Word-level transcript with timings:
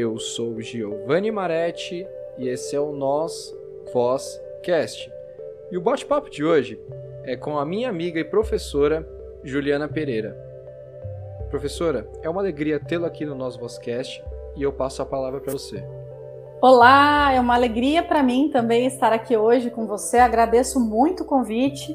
Eu 0.00 0.18
sou 0.18 0.58
Giovanni 0.62 1.30
Maretti 1.30 2.06
e 2.38 2.48
esse 2.48 2.74
é 2.74 2.80
o 2.80 2.90
Nós 2.90 3.54
Voz 3.92 4.40
Cast. 4.62 5.12
E 5.70 5.76
o 5.76 5.80
bate-papo 5.82 6.30
de 6.30 6.42
hoje 6.42 6.80
é 7.22 7.36
com 7.36 7.58
a 7.58 7.66
minha 7.66 7.90
amiga 7.90 8.18
e 8.18 8.24
professora 8.24 9.06
Juliana 9.44 9.86
Pereira. 9.86 10.34
Professora, 11.50 12.08
é 12.22 12.30
uma 12.30 12.40
alegria 12.40 12.80
tê-la 12.80 13.08
aqui 13.08 13.26
no 13.26 13.34
Nós 13.34 13.58
Vozcast 13.58 14.24
e 14.56 14.62
eu 14.62 14.72
passo 14.72 15.02
a 15.02 15.04
palavra 15.04 15.38
para 15.38 15.52
você. 15.52 15.84
Olá, 16.62 17.34
é 17.34 17.38
uma 17.38 17.54
alegria 17.54 18.02
para 18.02 18.22
mim 18.22 18.48
também 18.50 18.86
estar 18.86 19.12
aqui 19.12 19.36
hoje 19.36 19.68
com 19.68 19.86
você. 19.86 20.16
Agradeço 20.16 20.80
muito 20.80 21.24
o 21.24 21.26
convite 21.26 21.94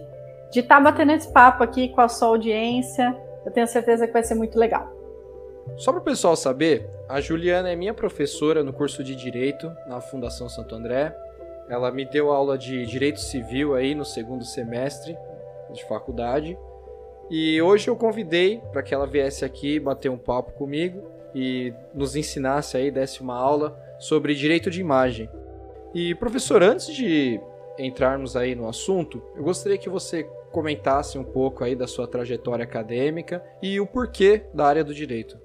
de 0.52 0.60
estar 0.60 0.80
batendo 0.80 1.12
esse 1.12 1.34
papo 1.34 1.64
aqui 1.64 1.90
com 1.90 2.02
a 2.02 2.08
sua 2.08 2.28
audiência. 2.28 3.18
Eu 3.44 3.52
tenho 3.52 3.66
certeza 3.66 4.06
que 4.06 4.14
vai 4.14 4.22
ser 4.22 4.36
muito 4.36 4.60
legal. 4.60 4.95
Só 5.78 5.92
para 5.92 6.02
o 6.02 6.04
pessoal 6.04 6.36
saber, 6.36 6.90
a 7.10 7.20
Juliana 7.20 7.70
é 7.70 7.76
minha 7.76 7.94
professora 7.94 8.64
no 8.64 8.72
curso 8.72 9.04
de 9.04 9.16
Direito 9.16 9.72
na 9.88 10.00
Fundação 10.00 10.48
Santo 10.48 10.74
André. 10.74 11.16
Ela 11.70 11.92
me 11.92 12.06
deu 12.06 12.32
aula 12.32 12.58
de 12.58 12.86
Direito 12.86 13.20
Civil 13.20 13.76
aí 13.76 13.94
no 13.94 14.06
segundo 14.06 14.46
semestre 14.46 15.18
de 15.74 15.84
faculdade. 15.86 16.58
E 17.30 17.62
hoje 17.62 17.90
eu 17.90 17.96
convidei 17.96 18.62
para 18.72 18.84
que 18.84 18.94
ela 18.94 19.08
viesse 19.08 19.44
aqui 19.44 19.80
bater 19.80 20.10
um 20.10 20.18
papo 20.18 20.54
comigo 20.54 21.04
e 21.34 21.74
nos 21.94 22.16
ensinasse 22.16 22.78
aí, 22.78 22.90
desse 22.90 23.22
uma 23.22 23.36
aula 23.36 23.78
sobre 24.00 24.34
direito 24.34 24.70
de 24.70 24.80
imagem. 24.80 25.30
E 25.94 26.16
professor, 26.16 26.64
antes 26.64 26.94
de 26.94 27.40
entrarmos 27.78 28.38
aí 28.38 28.56
no 28.56 28.70
assunto, 28.70 29.22
eu 29.36 29.44
gostaria 29.44 29.78
que 29.78 29.90
você 29.90 30.24
comentasse 30.52 31.18
um 31.18 31.24
pouco 31.24 31.64
aí 31.64 31.76
da 31.76 31.88
sua 31.88 32.08
trajetória 32.08 32.64
acadêmica 32.64 33.44
e 33.62 33.80
o 33.80 33.86
porquê 33.86 34.44
da 34.54 34.66
área 34.66 34.84
do 34.84 34.94
direito. 34.94 35.38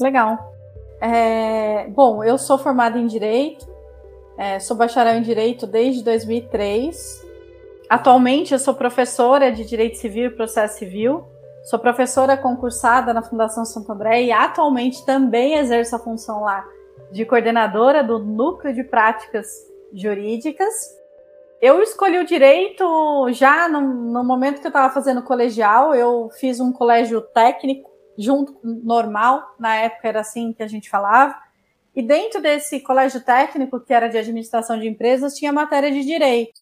Legal. 0.00 0.54
É, 1.00 1.88
bom, 1.88 2.24
eu 2.24 2.38
sou 2.38 2.58
formada 2.58 2.98
em 2.98 3.06
direito, 3.06 3.66
é, 4.38 4.58
sou 4.58 4.76
bacharel 4.76 5.16
em 5.16 5.22
direito 5.22 5.66
desde 5.66 6.02
2003. 6.02 7.24
Atualmente 7.88 8.52
eu 8.52 8.58
sou 8.58 8.74
professora 8.74 9.52
de 9.52 9.64
direito 9.64 9.96
civil 9.96 10.26
e 10.26 10.30
processo 10.30 10.78
civil. 10.78 11.24
Sou 11.64 11.78
professora 11.78 12.36
concursada 12.36 13.14
na 13.14 13.22
Fundação 13.22 13.64
Santo 13.64 13.90
André 13.92 14.24
e 14.24 14.32
atualmente 14.32 15.04
também 15.04 15.54
exerço 15.54 15.96
a 15.96 15.98
função 15.98 16.42
lá 16.42 16.66
de 17.10 17.24
coordenadora 17.24 18.02
do 18.02 18.18
Núcleo 18.18 18.74
de 18.74 18.84
Práticas 18.84 19.46
Jurídicas. 19.92 20.74
Eu 21.62 21.80
escolhi 21.80 22.18
o 22.18 22.26
direito 22.26 22.84
já 23.30 23.68
no, 23.68 23.80
no 23.80 24.24
momento 24.24 24.60
que 24.60 24.66
eu 24.66 24.70
estava 24.70 24.92
fazendo 24.92 25.22
colegial. 25.22 25.94
Eu 25.94 26.28
fiz 26.38 26.60
um 26.60 26.72
colégio 26.72 27.22
técnico, 27.22 27.90
junto 28.18 28.58
normal, 28.62 29.54
na 29.58 29.76
época 29.76 30.08
era 30.08 30.20
assim 30.20 30.52
que 30.52 30.62
a 30.62 30.66
gente 30.66 30.90
falava. 30.90 31.36
E 31.94 32.02
dentro 32.02 32.42
desse 32.42 32.80
colégio 32.80 33.20
técnico, 33.20 33.80
que 33.80 33.92
era 33.92 34.08
de 34.08 34.18
administração 34.18 34.78
de 34.78 34.88
empresas, 34.88 35.34
tinha 35.34 35.52
matéria 35.52 35.90
de 35.90 36.04
direito. 36.04 36.60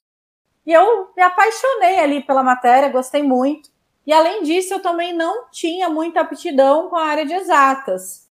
E 0.66 0.72
eu 0.72 1.10
me 1.16 1.22
apaixonei 1.22 1.98
ali 1.98 2.22
pela 2.22 2.42
matéria, 2.42 2.88
gostei 2.88 3.22
muito. 3.22 3.70
E 4.06 4.12
além 4.12 4.42
disso, 4.42 4.74
eu 4.74 4.80
também 4.80 5.12
não 5.12 5.48
tinha 5.50 5.88
muita 5.88 6.20
aptidão 6.20 6.88
com 6.88 6.96
a 6.96 7.06
área 7.06 7.24
de 7.24 7.32
exatas. 7.34 8.28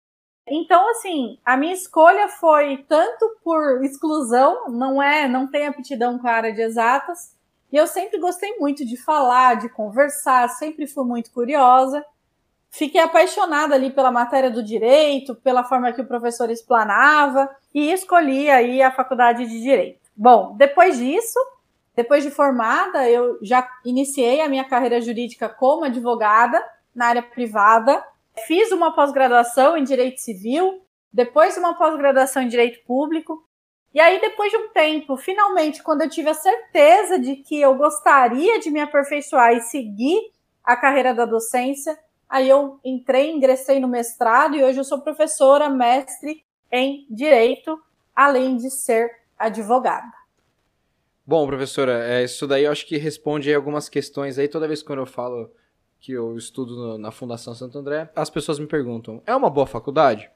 Então, 0.51 0.89
assim, 0.91 1.39
a 1.45 1.57
minha 1.57 1.75
escolha 1.75 2.29
foi 2.29 2.79
tanto 2.89 3.37
por 3.45 3.85
exclusão, 3.85 4.71
não 4.71 5.03
é, 5.03 5.29
não 5.29 5.47
tem 5.47 5.67
aptidão 5.67 6.19
com 6.19 6.27
a 6.27 6.33
área 6.33 6.53
de 6.53 6.63
exatas, 6.63 7.37
e 7.71 7.77
eu 7.77 7.87
sempre 7.87 8.19
gostei 8.19 8.57
muito 8.57 8.85
de 8.85 8.97
falar, 8.97 9.57
de 9.57 9.69
conversar, 9.69 10.49
sempre 10.49 10.87
fui 10.87 11.05
muito 11.05 11.31
curiosa. 11.31 12.05
Fiquei 12.71 13.01
apaixonada 13.01 13.75
ali 13.75 13.91
pela 13.91 14.11
matéria 14.11 14.51
do 14.51 14.63
direito, 14.63 15.35
pela 15.35 15.65
forma 15.65 15.93
que 15.93 16.01
o 16.01 16.07
professor 16.07 16.51
explanava, 16.51 17.49
e 17.75 17.91
escolhi 17.91 18.51
aí 18.51 18.83
a 18.83 18.91
faculdade 18.91 19.47
de 19.47 19.61
direito. 19.61 20.01
Bom, 20.17 20.55
depois 20.57 20.99
disso, 20.99 21.39
depois 21.95 22.23
de 22.23 22.31
formada, 22.31 23.09
eu 23.09 23.39
já 23.43 23.69
iniciei 23.85 24.41
a 24.41 24.49
minha 24.49 24.65
carreira 24.65 25.01
jurídica 25.01 25.49
como 25.49 25.85
advogada 25.85 26.63
na 26.95 27.07
área 27.07 27.23
privada 27.23 28.05
Fiz 28.47 28.71
uma 28.71 28.95
pós-graduação 28.95 29.77
em 29.77 29.85
Direito 29.85 30.21
Civil, 30.21 30.83
depois 31.13 31.57
uma 31.57 31.75
pós-graduação 31.75 32.43
em 32.43 32.49
Direito 32.49 32.85
Público. 32.85 33.45
E 33.93 34.01
aí, 34.01 34.21
depois 34.21 34.51
de 34.51 34.57
um 34.57 34.69
tempo, 34.69 35.17
finalmente, 35.17 35.83
quando 35.83 36.03
eu 36.03 36.11
tive 36.11 36.29
a 36.29 36.35
certeza 36.35 37.19
de 37.19 37.37
que 37.37 37.61
eu 37.61 37.75
gostaria 37.75 38.61
de 38.61 38.71
me 38.71 38.81
aperfeiçoar 38.81 39.55
e 39.55 39.63
seguir 39.63 40.31
a 40.63 40.77
carreira 40.77 41.15
da 41.15 41.25
docência, 41.25 41.99
aí 42.29 42.49
eu 42.49 42.79
entrei, 42.85 43.31
ingressei 43.31 43.81
no 43.81 43.89
mestrado 43.89 44.57
e 44.57 44.63
hoje 44.63 44.79
eu 44.79 44.85
sou 44.85 45.01
professora, 45.01 45.69
mestre 45.69 46.45
em 46.71 47.07
Direito, 47.11 47.81
além 48.15 48.57
de 48.57 48.71
ser 48.71 49.11
advogada. 49.39 50.13
Bom, 51.27 51.47
professora, 51.47 52.05
é, 52.07 52.25
isso 52.25 52.47
daí 52.47 52.65
eu 52.65 52.73
acho 52.73 52.87
que 52.87 52.97
responde 52.97 53.53
algumas 53.53 53.89
questões 53.89 54.39
aí 54.39 54.49
toda 54.49 54.67
vez 54.67 54.83
que 54.83 54.91
eu 54.91 55.07
falo 55.07 55.51
que 56.01 56.13
eu 56.13 56.37
estudo 56.37 56.97
na 56.97 57.11
Fundação 57.11 57.55
Santo 57.55 57.79
André, 57.79 58.11
as 58.15 58.31
pessoas 58.31 58.59
me 58.59 58.67
perguntam: 58.67 59.23
é 59.27 59.35
uma 59.35 59.51
boa 59.51 59.67
faculdade? 59.67 60.31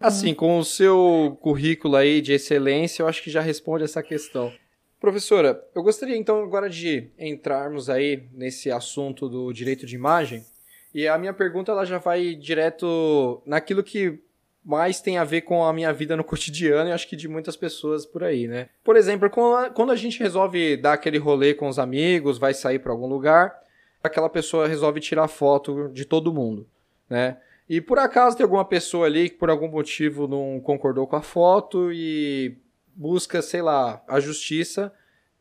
Assim, 0.00 0.30
uhum. 0.30 0.34
com 0.34 0.58
o 0.58 0.64
seu 0.64 1.38
currículo 1.40 1.96
aí 1.96 2.20
de 2.20 2.32
excelência, 2.32 3.02
eu 3.02 3.08
acho 3.08 3.22
que 3.22 3.30
já 3.30 3.40
responde 3.40 3.84
essa 3.84 4.02
questão. 4.02 4.52
Professora, 4.98 5.64
eu 5.74 5.82
gostaria 5.82 6.16
então 6.16 6.42
agora 6.42 6.68
de 6.68 7.10
entrarmos 7.18 7.88
aí 7.90 8.28
nesse 8.32 8.70
assunto 8.70 9.28
do 9.28 9.52
direito 9.52 9.86
de 9.86 9.94
imagem. 9.94 10.44
E 10.94 11.08
a 11.08 11.16
minha 11.16 11.32
pergunta 11.32 11.72
ela 11.72 11.84
já 11.84 11.98
vai 11.98 12.34
direto 12.34 13.42
naquilo 13.46 13.82
que 13.82 14.20
mais 14.64 15.00
tem 15.00 15.18
a 15.18 15.24
ver 15.24 15.42
com 15.42 15.64
a 15.64 15.72
minha 15.72 15.92
vida 15.92 16.16
no 16.16 16.22
cotidiano 16.24 16.88
e 16.88 16.92
acho 16.92 17.08
que 17.08 17.16
de 17.16 17.28
muitas 17.28 17.56
pessoas 17.56 18.06
por 18.06 18.22
aí, 18.22 18.46
né? 18.46 18.68
Por 18.84 18.96
exemplo, 18.96 19.28
quando 19.30 19.90
a 19.90 19.96
gente 19.96 20.18
resolve 20.18 20.76
dar 20.76 20.92
aquele 20.92 21.18
rolê 21.18 21.54
com 21.54 21.68
os 21.68 21.78
amigos, 21.78 22.38
vai 22.38 22.54
sair 22.54 22.78
para 22.78 22.92
algum 22.92 23.06
lugar, 23.06 23.60
aquela 24.02 24.28
pessoa 24.28 24.68
resolve 24.68 25.00
tirar 25.00 25.28
foto 25.28 25.88
de 25.92 26.04
todo 26.04 26.32
mundo, 26.32 26.66
né? 27.08 27.38
E 27.68 27.80
por 27.80 27.98
acaso 27.98 28.36
tem 28.36 28.44
alguma 28.44 28.64
pessoa 28.64 29.06
ali 29.06 29.30
que 29.30 29.36
por 29.36 29.48
algum 29.48 29.68
motivo 29.68 30.28
não 30.28 30.60
concordou 30.60 31.06
com 31.06 31.16
a 31.16 31.22
foto 31.22 31.90
e 31.92 32.56
busca, 32.94 33.40
sei 33.40 33.62
lá, 33.62 34.02
a 34.06 34.20
justiça 34.20 34.92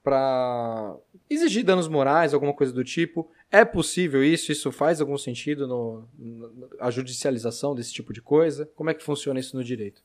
para 0.04 0.96
exigir 1.30 1.64
danos 1.64 1.88
morais, 1.88 2.34
alguma 2.34 2.54
coisa 2.54 2.72
do 2.72 2.84
tipo. 2.84 3.30
É 3.52 3.66
possível 3.66 4.24
isso? 4.24 4.52
Isso 4.52 4.72
faz 4.72 5.02
algum 5.02 5.18
sentido 5.18 5.68
no, 5.68 6.08
a 6.80 6.90
judicialização 6.90 7.76
desse 7.76 7.92
tipo 7.92 8.14
de 8.14 8.22
coisa? 8.22 8.70
Como 8.76 8.90
é 8.90 8.94
que 8.94 9.04
funciona 9.04 9.40
isso 9.40 9.58
no 9.58 9.64
direito? 9.64 10.02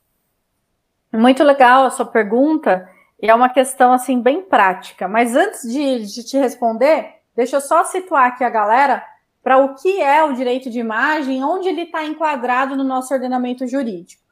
Muito 1.12 1.45
legal 1.45 1.85
a 1.85 1.91
sua 1.91 2.06
pergunta 2.06 2.89
e 3.23 3.31
é 3.31 3.35
uma 3.35 3.49
questão 3.49 3.93
assim 3.93 4.21
bem 4.21 4.43
prática. 4.43 5.06
Mas 5.06 5.37
antes 5.37 5.62
de, 5.62 6.05
de 6.05 6.25
te 6.25 6.37
responder, 6.37 7.17
Deixa 7.37 7.56
eu 7.56 7.61
só 7.61 7.85
situar 7.85 8.29
aqui 8.29 8.43
a 8.43 8.49
galera 8.49 9.05
para 9.43 9.59
o 9.59 9.75
que 9.75 10.01
é 10.01 10.25
o 10.25 10.33
direito 10.33 10.71
de 10.71 10.81
imagem, 10.81 11.45
onde 11.45 11.69
ele 11.69 11.83
está 11.83 12.03
enquadrado 12.03 12.75
no 12.75 12.83
nosso 12.83 13.12
ordenamento 13.12 13.67
jurídico. 13.67 14.25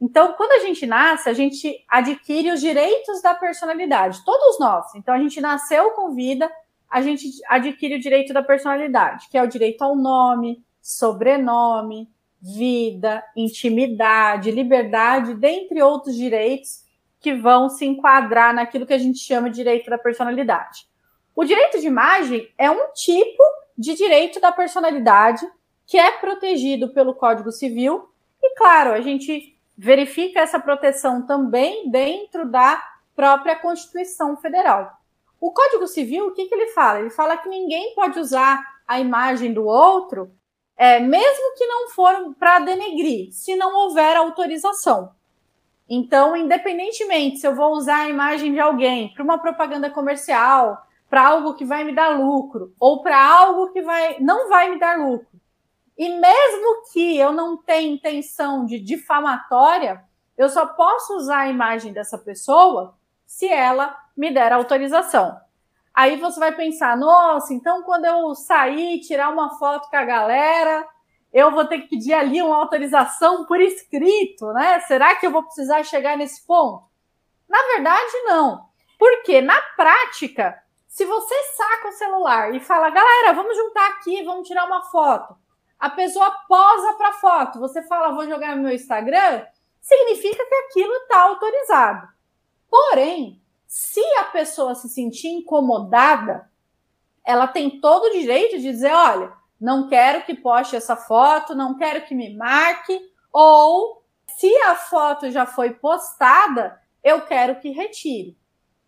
Então, 0.00 0.34
quando 0.34 0.52
a 0.52 0.58
gente 0.66 0.84
nasce, 0.86 1.28
a 1.28 1.32
gente 1.32 1.84
adquire 1.88 2.50
os 2.50 2.60
direitos 2.60 3.22
da 3.22 3.34
personalidade, 3.34 4.22
todos 4.24 4.60
nós. 4.60 4.94
Então, 4.94 5.14
a 5.14 5.18
gente 5.18 5.40
nasceu 5.40 5.92
com 5.92 6.14
vida, 6.14 6.50
a 6.92 7.00
gente 7.00 7.26
adquire 7.48 7.94
o 7.94 8.00
direito 8.00 8.34
da 8.34 8.42
personalidade, 8.42 9.28
que 9.30 9.38
é 9.38 9.42
o 9.42 9.48
direito 9.48 9.80
ao 9.80 9.96
nome, 9.96 10.62
sobrenome, 10.82 12.06
vida, 12.38 13.24
intimidade, 13.34 14.50
liberdade, 14.50 15.34
dentre 15.34 15.82
outros 15.82 16.14
direitos 16.14 16.84
que 17.18 17.32
vão 17.32 17.70
se 17.70 17.86
enquadrar 17.86 18.52
naquilo 18.52 18.84
que 18.84 18.92
a 18.92 18.98
gente 18.98 19.20
chama 19.20 19.48
de 19.48 19.56
direito 19.56 19.88
da 19.88 19.96
personalidade. 19.96 20.86
O 21.34 21.44
direito 21.44 21.80
de 21.80 21.86
imagem 21.86 22.52
é 22.58 22.70
um 22.70 22.92
tipo 22.92 23.42
de 23.78 23.94
direito 23.94 24.38
da 24.38 24.52
personalidade 24.52 25.46
que 25.86 25.96
é 25.96 26.10
protegido 26.18 26.92
pelo 26.92 27.14
Código 27.14 27.50
Civil 27.50 28.06
e, 28.42 28.54
claro, 28.54 28.92
a 28.92 29.00
gente 29.00 29.56
verifica 29.78 30.40
essa 30.40 30.60
proteção 30.60 31.24
também 31.24 31.90
dentro 31.90 32.50
da 32.50 32.82
própria 33.16 33.56
Constituição 33.56 34.36
Federal. 34.36 35.01
O 35.42 35.50
Código 35.50 35.88
Civil, 35.88 36.28
o 36.28 36.30
que, 36.30 36.46
que 36.46 36.54
ele 36.54 36.68
fala? 36.68 37.00
Ele 37.00 37.10
fala 37.10 37.36
que 37.36 37.48
ninguém 37.48 37.96
pode 37.96 38.16
usar 38.16 38.62
a 38.86 39.00
imagem 39.00 39.52
do 39.52 39.66
outro, 39.66 40.30
é, 40.76 41.00
mesmo 41.00 41.56
que 41.56 41.66
não 41.66 41.88
for 41.88 42.32
para 42.38 42.60
denegrir, 42.60 43.32
se 43.32 43.56
não 43.56 43.74
houver 43.74 44.16
autorização. 44.16 45.10
Então, 45.88 46.36
independentemente 46.36 47.38
se 47.38 47.46
eu 47.48 47.56
vou 47.56 47.72
usar 47.72 48.02
a 48.02 48.08
imagem 48.08 48.52
de 48.52 48.60
alguém 48.60 49.12
para 49.12 49.24
uma 49.24 49.36
propaganda 49.36 49.90
comercial, 49.90 50.86
para 51.10 51.26
algo 51.26 51.54
que 51.54 51.64
vai 51.64 51.82
me 51.82 51.92
dar 51.92 52.16
lucro 52.20 52.72
ou 52.78 53.02
para 53.02 53.20
algo 53.20 53.72
que 53.72 53.82
vai, 53.82 54.20
não 54.20 54.48
vai 54.48 54.70
me 54.70 54.78
dar 54.78 54.96
lucro. 54.96 55.26
E 55.98 56.08
mesmo 56.08 56.84
que 56.92 57.18
eu 57.18 57.32
não 57.32 57.56
tenha 57.56 57.92
intenção 57.92 58.64
de 58.64 58.78
difamatória, 58.78 60.04
eu 60.38 60.48
só 60.48 60.66
posso 60.66 61.16
usar 61.16 61.40
a 61.40 61.50
imagem 61.50 61.92
dessa 61.92 62.16
pessoa 62.16 62.96
se 63.26 63.48
ela 63.48 64.01
me 64.16 64.32
der 64.32 64.52
autorização. 64.52 65.40
Aí 65.94 66.16
você 66.16 66.40
vai 66.40 66.52
pensar, 66.52 66.96
nossa, 66.96 67.52
então 67.52 67.82
quando 67.82 68.06
eu 68.06 68.34
sair, 68.34 69.00
tirar 69.00 69.30
uma 69.30 69.58
foto 69.58 69.90
com 69.90 69.96
a 69.96 70.04
galera, 70.04 70.86
eu 71.32 71.50
vou 71.50 71.66
ter 71.66 71.80
que 71.80 71.88
pedir 71.88 72.14
ali 72.14 72.40
uma 72.40 72.56
autorização 72.56 73.44
por 73.44 73.60
escrito, 73.60 74.52
né? 74.52 74.80
Será 74.80 75.14
que 75.16 75.26
eu 75.26 75.30
vou 75.30 75.42
precisar 75.42 75.82
chegar 75.82 76.16
nesse 76.16 76.46
ponto? 76.46 76.84
Na 77.48 77.58
verdade, 77.74 78.22
não. 78.24 78.66
Porque 78.98 79.40
na 79.40 79.60
prática, 79.76 80.62
se 80.86 81.04
você 81.04 81.34
saca 81.56 81.88
o 81.88 81.92
celular 81.92 82.54
e 82.54 82.60
fala, 82.60 82.88
galera, 82.88 83.32
vamos 83.32 83.56
juntar 83.56 83.88
aqui, 83.88 84.22
vamos 84.22 84.46
tirar 84.46 84.64
uma 84.64 84.82
foto. 84.82 85.36
A 85.78 85.90
pessoa 85.90 86.30
posa 86.46 86.92
para 86.94 87.14
foto. 87.14 87.58
Você 87.58 87.82
fala, 87.82 88.12
vou 88.12 88.26
jogar 88.26 88.54
no 88.54 88.62
meu 88.62 88.72
Instagram, 88.72 89.44
significa 89.80 90.46
que 90.46 90.54
aquilo 90.54 90.94
está 90.94 91.22
autorizado. 91.22 92.08
Porém, 92.70 93.41
se 93.72 94.04
a 94.18 94.24
pessoa 94.24 94.74
se 94.74 94.86
sentir 94.86 95.28
incomodada, 95.28 96.46
ela 97.24 97.46
tem 97.46 97.80
todo 97.80 98.04
o 98.04 98.10
direito 98.10 98.58
de 98.58 98.64
dizer, 98.64 98.92
olha, 98.92 99.32
não 99.58 99.88
quero 99.88 100.26
que 100.26 100.34
poste 100.34 100.76
essa 100.76 100.94
foto, 100.94 101.54
não 101.54 101.78
quero 101.78 102.04
que 102.04 102.14
me 102.14 102.36
marque, 102.36 103.00
ou 103.32 104.04
se 104.26 104.54
a 104.64 104.74
foto 104.74 105.30
já 105.30 105.46
foi 105.46 105.70
postada, 105.72 106.78
eu 107.02 107.22
quero 107.22 107.60
que 107.60 107.70
retire. 107.70 108.36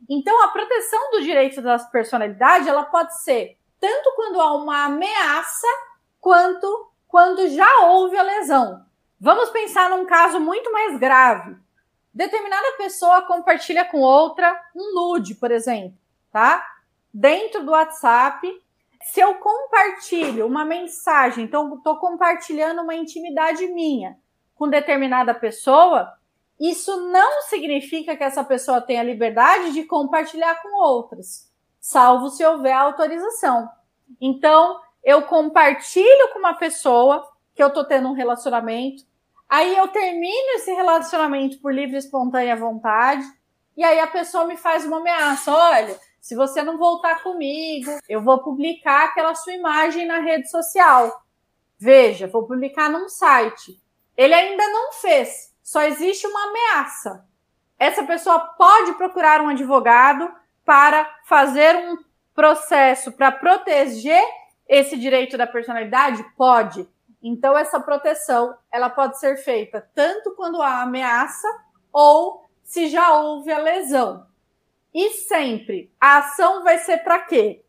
Então, 0.06 0.44
a 0.44 0.48
proteção 0.48 1.12
do 1.12 1.22
direito 1.22 1.62
da 1.62 1.78
personalidade, 1.78 2.69
ela 2.69 2.84
pode 2.84 3.19
ser 3.22 3.56
tanto 3.81 4.12
quando 4.14 4.38
há 4.38 4.52
uma 4.52 4.84
ameaça, 4.84 5.66
quanto 6.20 6.92
quando 7.08 7.48
já 7.48 7.86
houve 7.86 8.19
a 8.19 8.22
lesão. 8.22 8.84
Vamos 9.19 9.48
pensar 9.48 9.88
num 9.88 10.04
caso 10.04 10.38
muito 10.38 10.70
mais 10.70 10.98
grave. 10.98 11.63
Determinada 12.14 12.76
pessoa 12.78 13.22
compartilha 13.22 13.84
com 13.84 13.99
outra 14.00 14.56
um 14.75 14.94
nude, 14.94 15.34
por 15.34 15.50
exemplo, 15.50 15.99
tá? 16.31 16.64
Dentro 17.12 17.64
do 17.64 17.72
WhatsApp, 17.72 18.46
se 19.02 19.20
eu 19.20 19.34
compartilho 19.34 20.46
uma 20.46 20.64
mensagem, 20.64 21.44
então 21.44 21.75
estou 21.75 21.96
compartilhando 21.96 22.82
uma 22.82 22.94
intimidade 22.94 23.66
minha 23.66 24.16
com 24.55 24.69
determinada 24.69 25.34
pessoa, 25.34 26.12
isso 26.58 27.11
não 27.11 27.43
significa 27.43 28.17
que 28.17 28.22
essa 28.22 28.44
pessoa 28.44 28.81
tenha 28.81 29.02
liberdade 29.02 29.72
de 29.72 29.82
compartilhar 29.82 30.62
com 30.62 30.81
outras, 30.81 31.52
salvo 31.81 32.31
se 32.31 32.44
houver 32.44 32.72
autorização. 32.72 33.69
Então, 34.20 34.81
eu 35.02 35.22
compartilho 35.22 36.32
com 36.32 36.38
uma 36.38 36.55
pessoa 36.55 37.28
que 37.55 37.62
eu 37.62 37.69
estou 37.69 37.84
tendo 37.84 38.08
um 38.08 38.14
relacionamento, 38.14 39.05
aí 39.54 39.76
eu 39.76 39.88
termino 39.88 40.56
esse 40.56 40.72
relacionamento 40.72 41.58
por 41.60 41.72
livre 41.72 41.94
e 41.94 41.98
espontânea 41.98 42.56
vontade, 42.56 43.24
e 43.76 43.84
aí 43.84 44.00
a 44.00 44.06
pessoa 44.06 44.46
me 44.46 44.56
faz 44.56 44.84
uma 44.84 44.98
ameaça: 44.98 45.52
olha, 45.52 45.98
se 46.20 46.34
você 46.34 46.62
não 46.62 46.76
voltar 46.76 47.22
comigo, 47.22 47.90
eu 48.08 48.20
vou 48.20 48.42
publicar 48.42 49.04
aquela 49.04 49.34
sua 49.34 49.52
imagem 49.52 50.06
na 50.06 50.18
rede 50.18 50.50
social. 50.50 51.22
Veja, 51.78 52.26
vou 52.26 52.46
publicar 52.46 52.88
num 52.88 53.08
site. 53.08 53.80
Ele 54.16 54.34
ainda 54.34 54.66
não 54.68 54.92
fez, 54.92 55.52
só 55.62 55.82
existe 55.82 56.26
uma 56.26 56.48
ameaça. 56.48 57.24
Essa 57.78 58.04
pessoa 58.04 58.38
pode 58.38 58.94
procurar 58.94 59.40
um 59.40 59.48
advogado 59.48 60.32
para 60.64 61.04
fazer 61.24 61.76
um 61.76 61.98
processo 62.34 63.12
para 63.12 63.30
proteger 63.30 64.22
esse 64.68 64.96
direito 64.96 65.36
da 65.36 65.46
personalidade? 65.46 66.24
Pode. 66.36 66.88
Então 67.26 67.56
essa 67.56 67.80
proteção, 67.80 68.54
ela 68.70 68.90
pode 68.90 69.18
ser 69.18 69.38
feita 69.38 69.80
tanto 69.94 70.32
quando 70.32 70.60
há 70.60 70.82
ameaça 70.82 71.48
ou 71.90 72.44
se 72.62 72.88
já 72.88 73.14
houve 73.14 73.50
a 73.50 73.58
lesão. 73.58 74.26
E 74.92 75.08
sempre 75.10 75.90
a 75.98 76.18
ação 76.18 76.62
vai 76.62 76.76
ser 76.78 76.98
para 76.98 77.20
quê? 77.20 77.64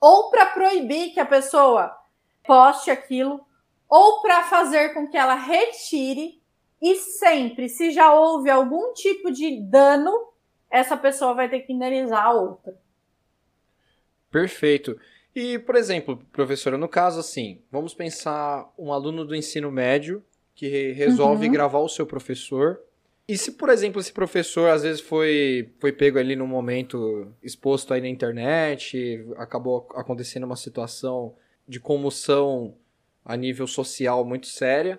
Ou 0.00 0.30
para 0.30 0.46
proibir 0.46 1.14
que 1.14 1.20
a 1.20 1.24
pessoa 1.24 1.96
poste 2.44 2.90
aquilo, 2.90 3.46
ou 3.88 4.20
para 4.20 4.42
fazer 4.42 4.92
com 4.94 5.08
que 5.08 5.16
ela 5.16 5.34
retire. 5.34 6.42
E 6.82 6.96
sempre, 6.96 7.68
se 7.68 7.92
já 7.92 8.12
houve 8.12 8.50
algum 8.50 8.92
tipo 8.92 9.30
de 9.30 9.62
dano, 9.62 10.32
essa 10.68 10.96
pessoa 10.96 11.34
vai 11.34 11.48
ter 11.48 11.60
que 11.60 11.72
indenizar 11.72 12.26
a 12.26 12.32
outra. 12.32 12.76
Perfeito. 14.30 15.00
E, 15.36 15.58
por 15.58 15.76
exemplo, 15.76 16.16
professora, 16.32 16.78
no 16.78 16.88
caso 16.88 17.20
assim, 17.20 17.60
vamos 17.70 17.92
pensar 17.92 18.72
um 18.78 18.90
aluno 18.90 19.22
do 19.22 19.36
ensino 19.36 19.70
médio 19.70 20.24
que 20.54 20.92
resolve 20.92 21.44
uhum. 21.46 21.52
gravar 21.52 21.80
o 21.80 21.88
seu 21.90 22.06
professor 22.06 22.80
e 23.28 23.36
se, 23.36 23.52
por 23.52 23.68
exemplo, 23.68 24.00
esse 24.00 24.12
professor 24.12 24.70
às 24.70 24.82
vezes 24.82 25.00
foi, 25.00 25.68
foi 25.78 25.92
pego 25.92 26.18
ali 26.18 26.36
num 26.36 26.46
momento 26.46 27.30
exposto 27.42 27.92
aí 27.92 28.00
na 28.00 28.08
internet, 28.08 29.26
acabou 29.36 29.86
acontecendo 29.94 30.44
uma 30.44 30.56
situação 30.56 31.34
de 31.68 31.80
comoção 31.80 32.74
a 33.24 33.36
nível 33.36 33.66
social 33.66 34.24
muito 34.24 34.46
séria, 34.46 34.98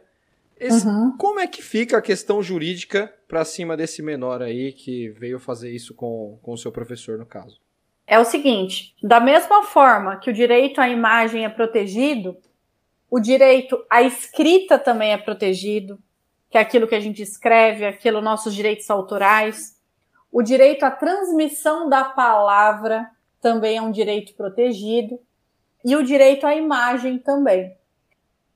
esse, 0.59 0.85
uhum. 0.85 1.15
como 1.17 1.39
é 1.39 1.47
que 1.47 1.63
fica 1.63 1.97
a 1.97 2.01
questão 2.01 2.43
jurídica 2.43 3.11
para 3.27 3.45
cima 3.45 3.77
desse 3.77 4.01
menor 4.01 4.41
aí 4.41 4.73
que 4.73 5.09
veio 5.09 5.39
fazer 5.39 5.71
isso 5.71 5.93
com, 5.93 6.37
com 6.41 6.51
o 6.51 6.57
seu 6.57 6.71
professor, 6.71 7.17
no 7.17 7.25
caso? 7.25 7.59
É 8.07 8.17
o 8.17 8.23
seguinte: 8.23 8.95
da 9.03 9.19
mesma 9.19 9.63
forma 9.63 10.15
que 10.17 10.29
o 10.29 10.33
direito 10.33 10.79
à 10.79 10.87
imagem 10.87 11.43
é 11.43 11.49
protegido, 11.49 12.37
o 13.11 13.19
direito 13.19 13.85
à 13.89 14.01
escrita 14.01 14.79
também 14.79 15.11
é 15.11 15.17
protegido, 15.17 15.99
que 16.49 16.57
é 16.57 16.61
aquilo 16.61 16.87
que 16.87 16.95
a 16.95 16.99
gente 17.01 17.21
escreve, 17.21 17.85
aquilo 17.85 18.21
nossos 18.21 18.55
direitos 18.55 18.89
autorais. 18.89 19.77
O 20.31 20.41
direito 20.41 20.83
à 20.83 20.91
transmissão 20.91 21.89
da 21.89 22.05
palavra 22.05 23.09
também 23.41 23.77
é 23.77 23.81
um 23.81 23.91
direito 23.91 24.33
protegido. 24.35 25.19
E 25.85 25.95
o 25.95 26.03
direito 26.03 26.45
à 26.45 26.55
imagem 26.55 27.17
também. 27.17 27.73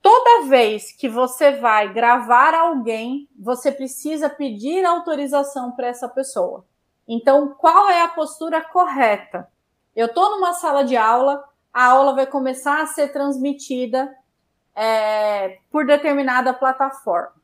Toda 0.02 0.48
vez 0.48 0.92
que 0.92 1.08
você 1.08 1.52
vai 1.52 1.92
gravar 1.94 2.52
alguém, 2.52 3.28
você 3.38 3.70
precisa 3.70 4.28
pedir 4.28 4.84
autorização 4.84 5.72
para 5.72 5.86
essa 5.86 6.08
pessoa. 6.08 6.66
Então, 7.14 7.48
qual 7.48 7.90
é 7.90 8.00
a 8.00 8.08
postura 8.08 8.62
correta? 8.62 9.46
Eu 9.94 10.06
estou 10.06 10.30
numa 10.30 10.54
sala 10.54 10.82
de 10.82 10.96
aula, 10.96 11.44
a 11.70 11.84
aula 11.88 12.14
vai 12.14 12.24
começar 12.24 12.80
a 12.80 12.86
ser 12.86 13.12
transmitida 13.12 14.10
é, 14.74 15.58
por 15.70 15.84
determinada 15.84 16.54
plataforma. 16.54 17.34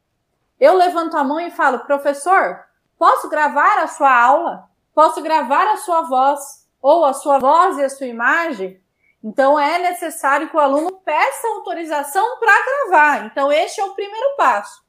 Eu 0.58 0.74
levanto 0.74 1.18
a 1.18 1.22
mão 1.22 1.38
e 1.38 1.50
falo, 1.50 1.80
professor, 1.80 2.64
posso 2.98 3.28
gravar 3.28 3.80
a 3.80 3.86
sua 3.86 4.10
aula? 4.10 4.70
Posso 4.94 5.20
gravar 5.20 5.70
a 5.70 5.76
sua 5.76 6.00
voz? 6.00 6.66
Ou 6.80 7.04
a 7.04 7.12
sua 7.12 7.38
voz 7.38 7.76
e 7.76 7.84
a 7.84 7.90
sua 7.90 8.06
imagem? 8.06 8.82
Então 9.22 9.60
é 9.60 9.78
necessário 9.78 10.48
que 10.48 10.56
o 10.56 10.60
aluno 10.60 10.92
peça 11.04 11.46
autorização 11.46 12.38
para 12.38 12.64
gravar. 12.64 13.26
Então, 13.26 13.52
este 13.52 13.82
é 13.82 13.84
o 13.84 13.94
primeiro 13.94 14.34
passo. 14.34 14.82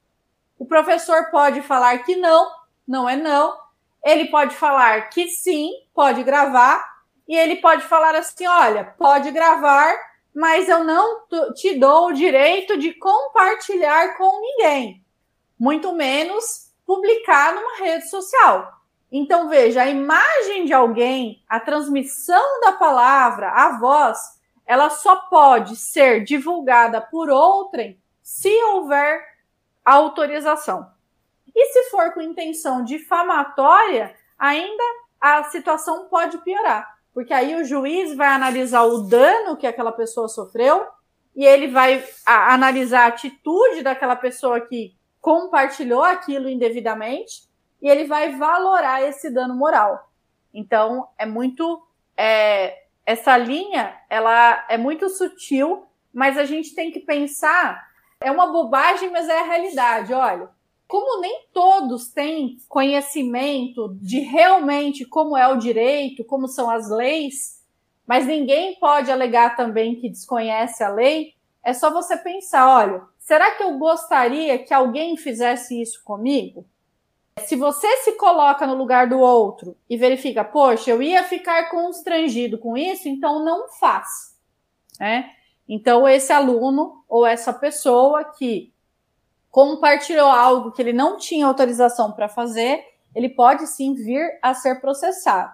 O 0.57 0.65
professor 0.65 1.29
pode 1.31 1.62
falar 1.63 1.98
que 1.98 2.15
não, 2.15 2.50
não 2.88 3.09
é 3.09 3.17
não. 3.17 3.68
Ele 4.03 4.25
pode 4.25 4.56
falar 4.56 5.10
que 5.10 5.27
sim, 5.27 5.72
pode 5.94 6.24
gravar. 6.24 7.00
E 7.27 7.36
ele 7.36 7.58
pode 7.58 7.84
falar 7.84 8.15
assim: 8.15 8.48
olha, 8.48 8.96
pode 8.98 9.32
gravar, 9.32 9.96
mas 10.34 10.68
eu 10.68 10.84
não 10.84 11.22
te 11.56 11.75
dou 11.75 12.08
o 12.08 12.13
direito 12.13 12.77
de 12.77 12.94
compartilhar 12.94 14.18
com 14.18 14.41
ninguém 14.41 15.03
muito 15.60 15.94
menos 15.94 16.72
publicar 16.86 17.53
numa 17.53 17.77
rede 17.77 18.10
social. 18.10 18.79
Então, 19.12 19.50
veja, 19.50 19.82
a 19.82 19.89
imagem 19.89 20.65
de 20.65 20.74
alguém, 20.74 21.44
a 21.50 21.60
transmissão 21.60 22.62
da 22.62 22.72
palavra, 22.72 23.50
a 23.50 23.77
voz, 23.77 24.18
ela 24.65 24.89
só 24.89 25.15
pode 25.15 25.75
ser 25.75 26.24
divulgada 26.24 27.01
por 27.01 27.29
outrem 27.29 28.00
se 28.22 28.50
houver 28.65 29.22
autorização. 29.84 30.89
E 31.60 31.66
se 31.74 31.89
for 31.89 32.13
com 32.13 32.22
intenção 32.22 32.86
difamatória, 32.86 34.16
ainda 34.38 34.84
a 35.20 35.44
situação 35.44 36.08
pode 36.08 36.38
piorar, 36.38 36.88
porque 37.13 37.34
aí 37.34 37.54
o 37.56 37.66
juiz 37.66 38.16
vai 38.16 38.30
analisar 38.30 38.84
o 38.84 39.01
dano 39.01 39.58
que 39.58 39.68
aquela 39.68 39.92
pessoa 39.92 40.30
sofreu 40.30 40.88
e 41.36 41.46
ele 41.46 41.68
vai 41.68 42.01
analisar 42.25 43.04
a 43.04 43.08
atitude 43.08 43.84
daquela 43.84 44.16
pessoa 44.16 44.62
que 44.62 44.96
compartilhou 45.20 46.01
aquilo 46.01 46.48
indevidamente 46.48 47.50
e 47.82 47.89
ele 47.89 48.06
vai 48.06 48.38
valorar 48.38 49.04
esse 49.04 49.30
dano 49.30 49.54
moral. 49.54 50.10
Então, 50.54 51.10
é 51.18 51.25
muito. 51.25 51.86
É, 52.16 52.84
essa 53.06 53.36
linha 53.38 54.00
ela 54.10 54.66
é 54.70 54.78
muito 54.78 55.10
sutil, 55.10 55.86
mas 56.13 56.38
a 56.38 56.46
gente 56.46 56.74
tem 56.74 56.89
que 56.89 57.01
pensar. 57.01 57.86
É 58.22 58.32
uma 58.32 58.48
bobagem, 58.48 59.10
mas 59.10 59.28
é 59.28 59.39
a 59.39 59.44
realidade. 59.44 60.13
Olha, 60.13 60.50
como 60.89 61.22
nem 61.22 61.46
todos 61.53 62.10
têm 62.10 62.58
conhecimento 62.67 63.96
de 64.01 64.19
realmente 64.19 65.05
como 65.05 65.38
é 65.38 65.48
o 65.48 65.55
direito, 65.55 66.25
como 66.25 66.50
são 66.50 66.69
as 66.69 66.89
leis, 66.89 67.63
mas 68.05 68.25
ninguém 68.25 68.77
pode 68.77 69.10
alegar 69.10 69.55
também 69.55 69.96
que 69.96 70.10
desconhece 70.10 70.84
a 70.84 70.89
lei, 70.89 71.36
é 71.63 71.72
só 71.72 71.89
você 71.89 72.17
pensar: 72.17 72.67
olha, 72.67 73.08
Será 73.29 73.51
que 73.51 73.62
eu 73.62 73.77
gostaria 73.77 74.58
que 74.58 74.74
alguém 74.74 75.15
fizesse 75.15 75.79
isso 75.79 76.03
comigo? 76.03 76.65
Se 77.46 77.55
você 77.55 77.98
se 77.98 78.13
coloca 78.13 78.65
no 78.65 78.74
lugar 78.74 79.08
do 79.08 79.19
outro 79.19 79.77
e 79.88 79.96
verifica, 79.96 80.43
poxa, 80.43 80.89
eu 80.89 81.00
ia 81.00 81.24
ficar 81.24 81.69
constrangido 81.69 82.58
com 82.58 82.75
isso, 82.75 83.08
então 83.08 83.46
não 83.46 83.69
faz. 83.69 84.36
Né? 85.00 85.29
Então, 85.67 86.10
esse 86.10 86.34
aluno 86.34 87.03
ou 87.08 87.24
essa 87.24 87.53
pessoa 87.53 88.24
que 88.24 88.74
compartilhou 89.51 90.27
algo 90.27 90.72
que 90.72 90.82
ele 90.82 90.94
não 90.94 91.18
tinha 91.18 91.46
autorização 91.46 92.12
para 92.12 92.29
fazer, 92.29 92.84
ele 93.15 93.29
pode 93.29 93.68
sim 93.68 93.94
vir 93.94 94.39
a 94.41 94.53
ser 94.53 94.79
processado. 94.79 95.51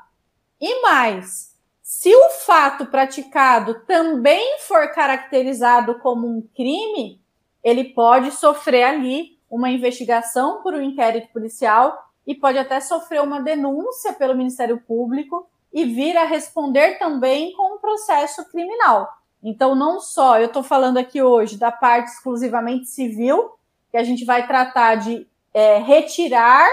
E 0.60 0.82
mais, 0.82 1.56
se 1.82 2.14
o 2.14 2.30
fato 2.46 2.88
praticado 2.88 3.82
também 3.86 4.60
for 4.60 4.92
caracterizado 4.92 6.00
como 6.00 6.28
um 6.28 6.42
crime, 6.56 7.22
ele 7.64 7.86
pode 7.94 8.32
sofrer 8.32 8.84
ali 8.84 9.40
uma 9.50 9.70
investigação 9.70 10.62
por 10.62 10.74
um 10.74 10.82
inquérito 10.82 11.32
policial 11.32 11.98
e 12.26 12.36
pode 12.36 12.58
até 12.58 12.80
sofrer 12.80 13.22
uma 13.22 13.42
denúncia 13.42 14.14
pelo 14.14 14.36
Ministério 14.36 14.82
Público 14.82 15.48
e 15.72 15.86
vir 15.86 16.18
a 16.18 16.24
responder 16.24 16.98
também 16.98 17.54
com 17.54 17.76
um 17.76 17.80
processo 17.80 18.44
criminal. 18.50 19.08
Então, 19.44 19.76
não 19.76 20.00
só 20.00 20.40
eu 20.40 20.48
estou 20.48 20.64
falando 20.64 20.98
aqui 20.98 21.22
hoje 21.22 21.58
da 21.58 21.72
parte 21.72 22.10
exclusivamente 22.10 22.88
civil, 22.88 23.52
que 23.96 24.00
a 24.00 24.04
gente 24.04 24.26
vai 24.26 24.46
tratar 24.46 24.96
de 24.96 25.26
é, 25.54 25.78
retirar 25.78 26.68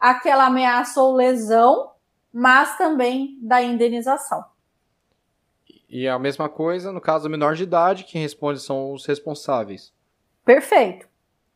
aquela 0.00 0.46
ameaça 0.46 1.02
ou 1.02 1.14
lesão, 1.14 1.90
mas 2.32 2.78
também 2.78 3.38
da 3.42 3.60
indenização. 3.60 4.42
E 5.86 6.08
a 6.08 6.18
mesma 6.18 6.48
coisa 6.48 6.90
no 6.90 6.98
caso 6.98 7.24
do 7.24 7.30
menor 7.30 7.54
de 7.56 7.64
idade, 7.64 8.04
quem 8.04 8.22
responde 8.22 8.58
são 8.58 8.94
os 8.94 9.04
responsáveis. 9.04 9.92
Perfeito. 10.46 11.06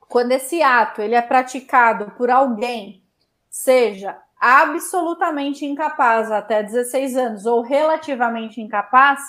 Quando 0.00 0.32
esse 0.32 0.62
ato 0.62 1.00
ele 1.00 1.14
é 1.14 1.22
praticado 1.22 2.10
por 2.10 2.28
alguém, 2.28 3.02
seja 3.48 4.18
absolutamente 4.38 5.64
incapaz 5.64 6.30
até 6.30 6.62
16 6.62 7.16
anos 7.16 7.46
ou 7.46 7.62
relativamente 7.62 8.60
incapaz, 8.60 9.22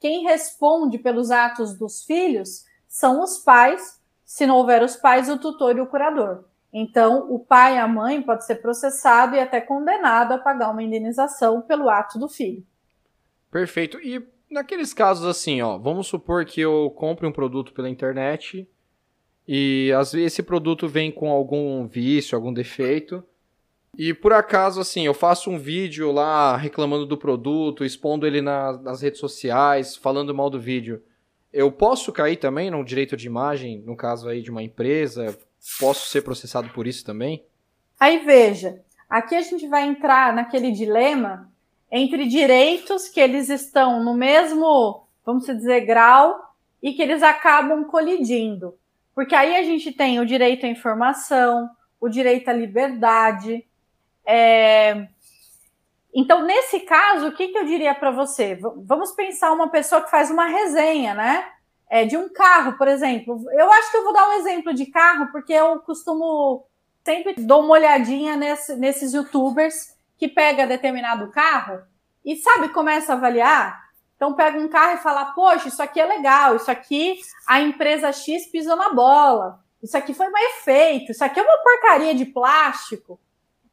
quem 0.00 0.24
responde 0.24 0.96
pelos 0.96 1.30
atos 1.30 1.76
dos 1.76 2.04
filhos 2.04 2.64
são 2.88 3.22
os 3.22 3.36
pais, 3.36 4.00
se 4.26 4.44
não 4.44 4.56
houver 4.56 4.82
os 4.82 4.96
pais, 4.96 5.30
o 5.30 5.38
tutor 5.38 5.76
e 5.76 5.80
o 5.80 5.86
curador. 5.86 6.44
Então, 6.72 7.32
o 7.32 7.38
pai 7.38 7.76
e 7.76 7.78
a 7.78 7.86
mãe 7.86 8.20
pode 8.20 8.44
ser 8.44 8.56
processado 8.56 9.36
e 9.36 9.40
até 9.40 9.60
condenado 9.60 10.32
a 10.32 10.38
pagar 10.38 10.70
uma 10.70 10.82
indenização 10.82 11.62
pelo 11.62 11.88
ato 11.88 12.18
do 12.18 12.28
filho. 12.28 12.66
Perfeito. 13.50 13.98
E 14.00 14.22
naqueles 14.50 14.92
casos 14.92 15.26
assim, 15.26 15.62
ó, 15.62 15.78
vamos 15.78 16.08
supor 16.08 16.44
que 16.44 16.60
eu 16.60 16.92
compre 16.96 17.26
um 17.26 17.32
produto 17.32 17.72
pela 17.72 17.88
internet 17.88 18.68
e 19.46 19.92
às 19.96 20.12
vezes 20.12 20.32
esse 20.32 20.42
produto 20.42 20.88
vem 20.88 21.10
com 21.10 21.30
algum 21.30 21.86
vício, 21.86 22.36
algum 22.36 22.52
defeito. 22.52 23.22
E 23.96 24.12
por 24.12 24.32
acaso, 24.32 24.80
assim, 24.80 25.06
eu 25.06 25.14
faço 25.14 25.48
um 25.50 25.58
vídeo 25.58 26.12
lá 26.12 26.56
reclamando 26.56 27.06
do 27.06 27.16
produto, 27.16 27.84
expondo 27.84 28.26
ele 28.26 28.42
na, 28.42 28.76
nas 28.76 29.00
redes 29.00 29.20
sociais, 29.20 29.96
falando 29.96 30.34
mal 30.34 30.50
do 30.50 30.60
vídeo. 30.60 31.00
Eu 31.52 31.70
posso 31.72 32.12
cair 32.12 32.36
também 32.36 32.70
no 32.70 32.84
direito 32.84 33.16
de 33.16 33.26
imagem, 33.26 33.80
no 33.80 33.96
caso 33.96 34.28
aí 34.28 34.42
de 34.42 34.50
uma 34.50 34.62
empresa? 34.62 35.36
Posso 35.78 36.08
ser 36.08 36.22
processado 36.22 36.68
por 36.70 36.86
isso 36.86 37.04
também? 37.04 37.44
Aí 37.98 38.18
veja, 38.24 38.80
aqui 39.08 39.34
a 39.34 39.42
gente 39.42 39.66
vai 39.66 39.86
entrar 39.86 40.34
naquele 40.34 40.70
dilema 40.70 41.50
entre 41.90 42.26
direitos 42.26 43.08
que 43.08 43.20
eles 43.20 43.48
estão 43.48 44.02
no 44.02 44.14
mesmo, 44.14 45.06
vamos 45.24 45.46
dizer, 45.46 45.86
grau 45.86 46.54
e 46.82 46.92
que 46.92 47.02
eles 47.02 47.22
acabam 47.22 47.84
colidindo. 47.84 48.74
Porque 49.14 49.34
aí 49.34 49.56
a 49.56 49.62
gente 49.62 49.92
tem 49.92 50.20
o 50.20 50.26
direito 50.26 50.66
à 50.66 50.68
informação, 50.68 51.70
o 52.00 52.08
direito 52.08 52.48
à 52.48 52.52
liberdade. 52.52 53.64
É... 54.26 55.08
Então, 56.18 56.42
nesse 56.42 56.80
caso, 56.80 57.28
o 57.28 57.32
que, 57.32 57.48
que 57.48 57.58
eu 57.58 57.66
diria 57.66 57.94
para 57.94 58.10
você? 58.10 58.58
Vamos 58.58 59.12
pensar 59.12 59.52
uma 59.52 59.68
pessoa 59.68 60.00
que 60.00 60.10
faz 60.10 60.30
uma 60.30 60.46
resenha, 60.46 61.12
né? 61.12 61.46
É, 61.90 62.06
de 62.06 62.16
um 62.16 62.26
carro, 62.32 62.78
por 62.78 62.88
exemplo. 62.88 63.44
Eu 63.52 63.70
acho 63.70 63.90
que 63.90 63.98
eu 63.98 64.02
vou 64.02 64.14
dar 64.14 64.30
um 64.30 64.32
exemplo 64.32 64.72
de 64.72 64.86
carro, 64.86 65.30
porque 65.30 65.52
eu 65.52 65.78
costumo 65.80 66.64
sempre 67.04 67.34
dou 67.34 67.62
uma 67.62 67.74
olhadinha 67.74 68.34
nesse, 68.34 68.74
nesses 68.76 69.12
youtubers 69.12 69.94
que 70.16 70.26
pega 70.26 70.66
determinado 70.66 71.30
carro 71.30 71.82
e, 72.24 72.34
sabe, 72.36 72.70
começa 72.70 73.12
a 73.12 73.16
avaliar. 73.16 73.78
Então, 74.16 74.32
pega 74.32 74.58
um 74.58 74.68
carro 74.68 74.94
e 74.94 75.02
fala: 75.02 75.26
Poxa, 75.26 75.68
isso 75.68 75.82
aqui 75.82 76.00
é 76.00 76.06
legal, 76.06 76.56
isso 76.56 76.70
aqui 76.70 77.20
a 77.46 77.60
empresa 77.60 78.10
X 78.10 78.46
pisou 78.46 78.74
na 78.74 78.88
bola, 78.88 79.60
isso 79.82 79.98
aqui 79.98 80.14
foi 80.14 80.30
mais 80.30 80.64
feito, 80.64 81.12
isso 81.12 81.22
aqui 81.22 81.38
é 81.38 81.42
uma 81.42 81.58
porcaria 81.58 82.14
de 82.14 82.24
plástico. 82.24 83.20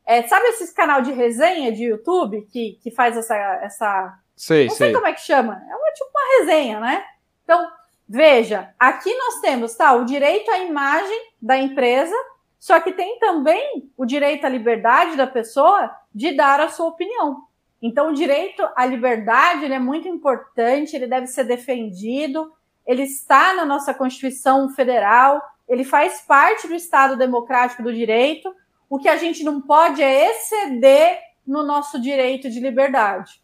É, 0.05 0.24
sabe 0.24 0.48
esses 0.48 0.72
canal 0.72 1.01
de 1.01 1.12
resenha 1.12 1.72
de 1.72 1.83
YouTube 1.86 2.41
que, 2.51 2.79
que 2.81 2.91
faz 2.91 3.17
essa. 3.17 3.36
essa 3.36 4.19
sei, 4.36 4.67
não 4.67 4.75
sei, 4.75 4.88
sei 4.88 4.93
como 4.93 5.07
é 5.07 5.13
que 5.13 5.22
chama. 5.22 5.53
É 5.53 5.75
uma, 5.75 5.91
tipo 5.91 6.10
uma 6.10 6.39
resenha, 6.39 6.79
né? 6.79 7.03
Então, 7.43 7.67
veja, 8.07 8.74
aqui 8.79 9.15
nós 9.15 9.41
temos 9.41 9.75
tá, 9.75 9.93
o 9.93 10.05
direito 10.05 10.50
à 10.51 10.60
imagem 10.60 11.31
da 11.41 11.57
empresa 11.57 12.15
só 12.63 12.79
que 12.79 12.93
tem 12.93 13.19
também 13.19 13.91
o 13.98 14.05
direito 14.05 14.45
à 14.45 14.50
liberdade 14.50 15.17
da 15.17 15.27
pessoa 15.27 15.93
de 16.15 16.33
dar 16.33 16.62
a 16.62 16.69
sua 16.69 16.88
opinião. 16.88 17.43
Então, 17.81 18.12
o 18.12 18.13
direito 18.13 18.65
à 18.74 18.86
liberdade 18.86 19.65
é 19.65 19.79
muito 19.79 20.07
importante, 20.07 20.95
ele 20.95 21.05
deve 21.05 21.27
ser 21.27 21.43
defendido, 21.43 22.53
ele 22.88 23.03
está 23.03 23.53
na 23.53 23.65
nossa 23.65 23.93
Constituição 23.93 24.69
Federal, 24.69 25.41
ele 25.67 25.83
faz 25.83 26.22
parte 26.22 26.65
do 26.65 26.74
Estado 26.74 27.17
Democrático 27.17 27.83
do 27.83 27.93
Direito. 27.93 28.50
O 28.93 29.00
que 29.00 29.09
a 29.09 29.17
gente 29.17 29.43
não 29.43 29.59
pode 29.59 30.03
é 30.03 30.29
exceder 30.29 31.19
no 31.47 31.63
nosso 31.63 32.00
direito 32.00 32.47
de 32.47 32.59
liberdade. 32.59 33.41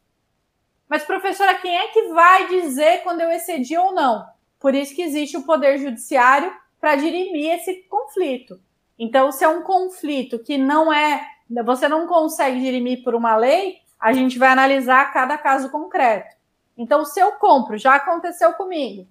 Mas, 0.87 1.03
professora, 1.03 1.55
quem 1.55 1.75
é 1.75 1.87
que 1.87 2.09
vai 2.09 2.47
dizer 2.49 3.01
quando 3.01 3.21
eu 3.21 3.31
excedi 3.31 3.75
ou 3.75 3.91
não? 3.91 4.27
Por 4.59 4.75
isso 4.75 4.93
que 4.93 5.01
existe 5.01 5.37
o 5.37 5.41
Poder 5.41 5.79
Judiciário 5.79 6.55
para 6.79 6.95
dirimir 6.97 7.51
esse 7.55 7.81
conflito. 7.89 8.61
Então, 8.99 9.31
se 9.31 9.43
é 9.43 9.47
um 9.47 9.63
conflito 9.63 10.37
que 10.37 10.55
não 10.55 10.93
é, 10.93 11.27
você 11.65 11.87
não 11.87 12.05
consegue 12.05 12.59
dirimir 12.59 13.03
por 13.03 13.15
uma 13.15 13.35
lei, 13.35 13.77
a 13.99 14.13
gente 14.13 14.37
vai 14.37 14.49
analisar 14.49 15.11
cada 15.11 15.35
caso 15.35 15.71
concreto. 15.71 16.35
Então, 16.77 17.03
se 17.03 17.19
eu 17.19 17.31
compro, 17.31 17.75
já 17.75 17.95
aconteceu 17.95 18.53
comigo, 18.53 19.07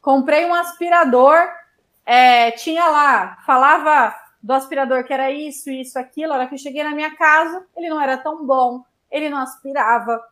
comprei 0.00 0.44
um 0.44 0.54
aspirador, 0.54 1.48
é, 2.06 2.52
tinha 2.52 2.86
lá, 2.86 3.38
falava 3.44 4.14
do 4.42 4.52
aspirador 4.52 5.04
que 5.04 5.12
era 5.12 5.30
isso, 5.30 5.70
isso, 5.70 5.98
aquilo. 5.98 6.32
A 6.32 6.36
hora 6.36 6.46
que 6.46 6.54
eu 6.54 6.58
cheguei 6.58 6.82
na 6.82 6.94
minha 6.94 7.14
casa, 7.16 7.64
ele 7.76 7.88
não 7.88 8.00
era 8.00 8.16
tão 8.16 8.44
bom, 8.46 8.82
ele 9.10 9.28
não 9.28 9.38
aspirava, 9.38 10.22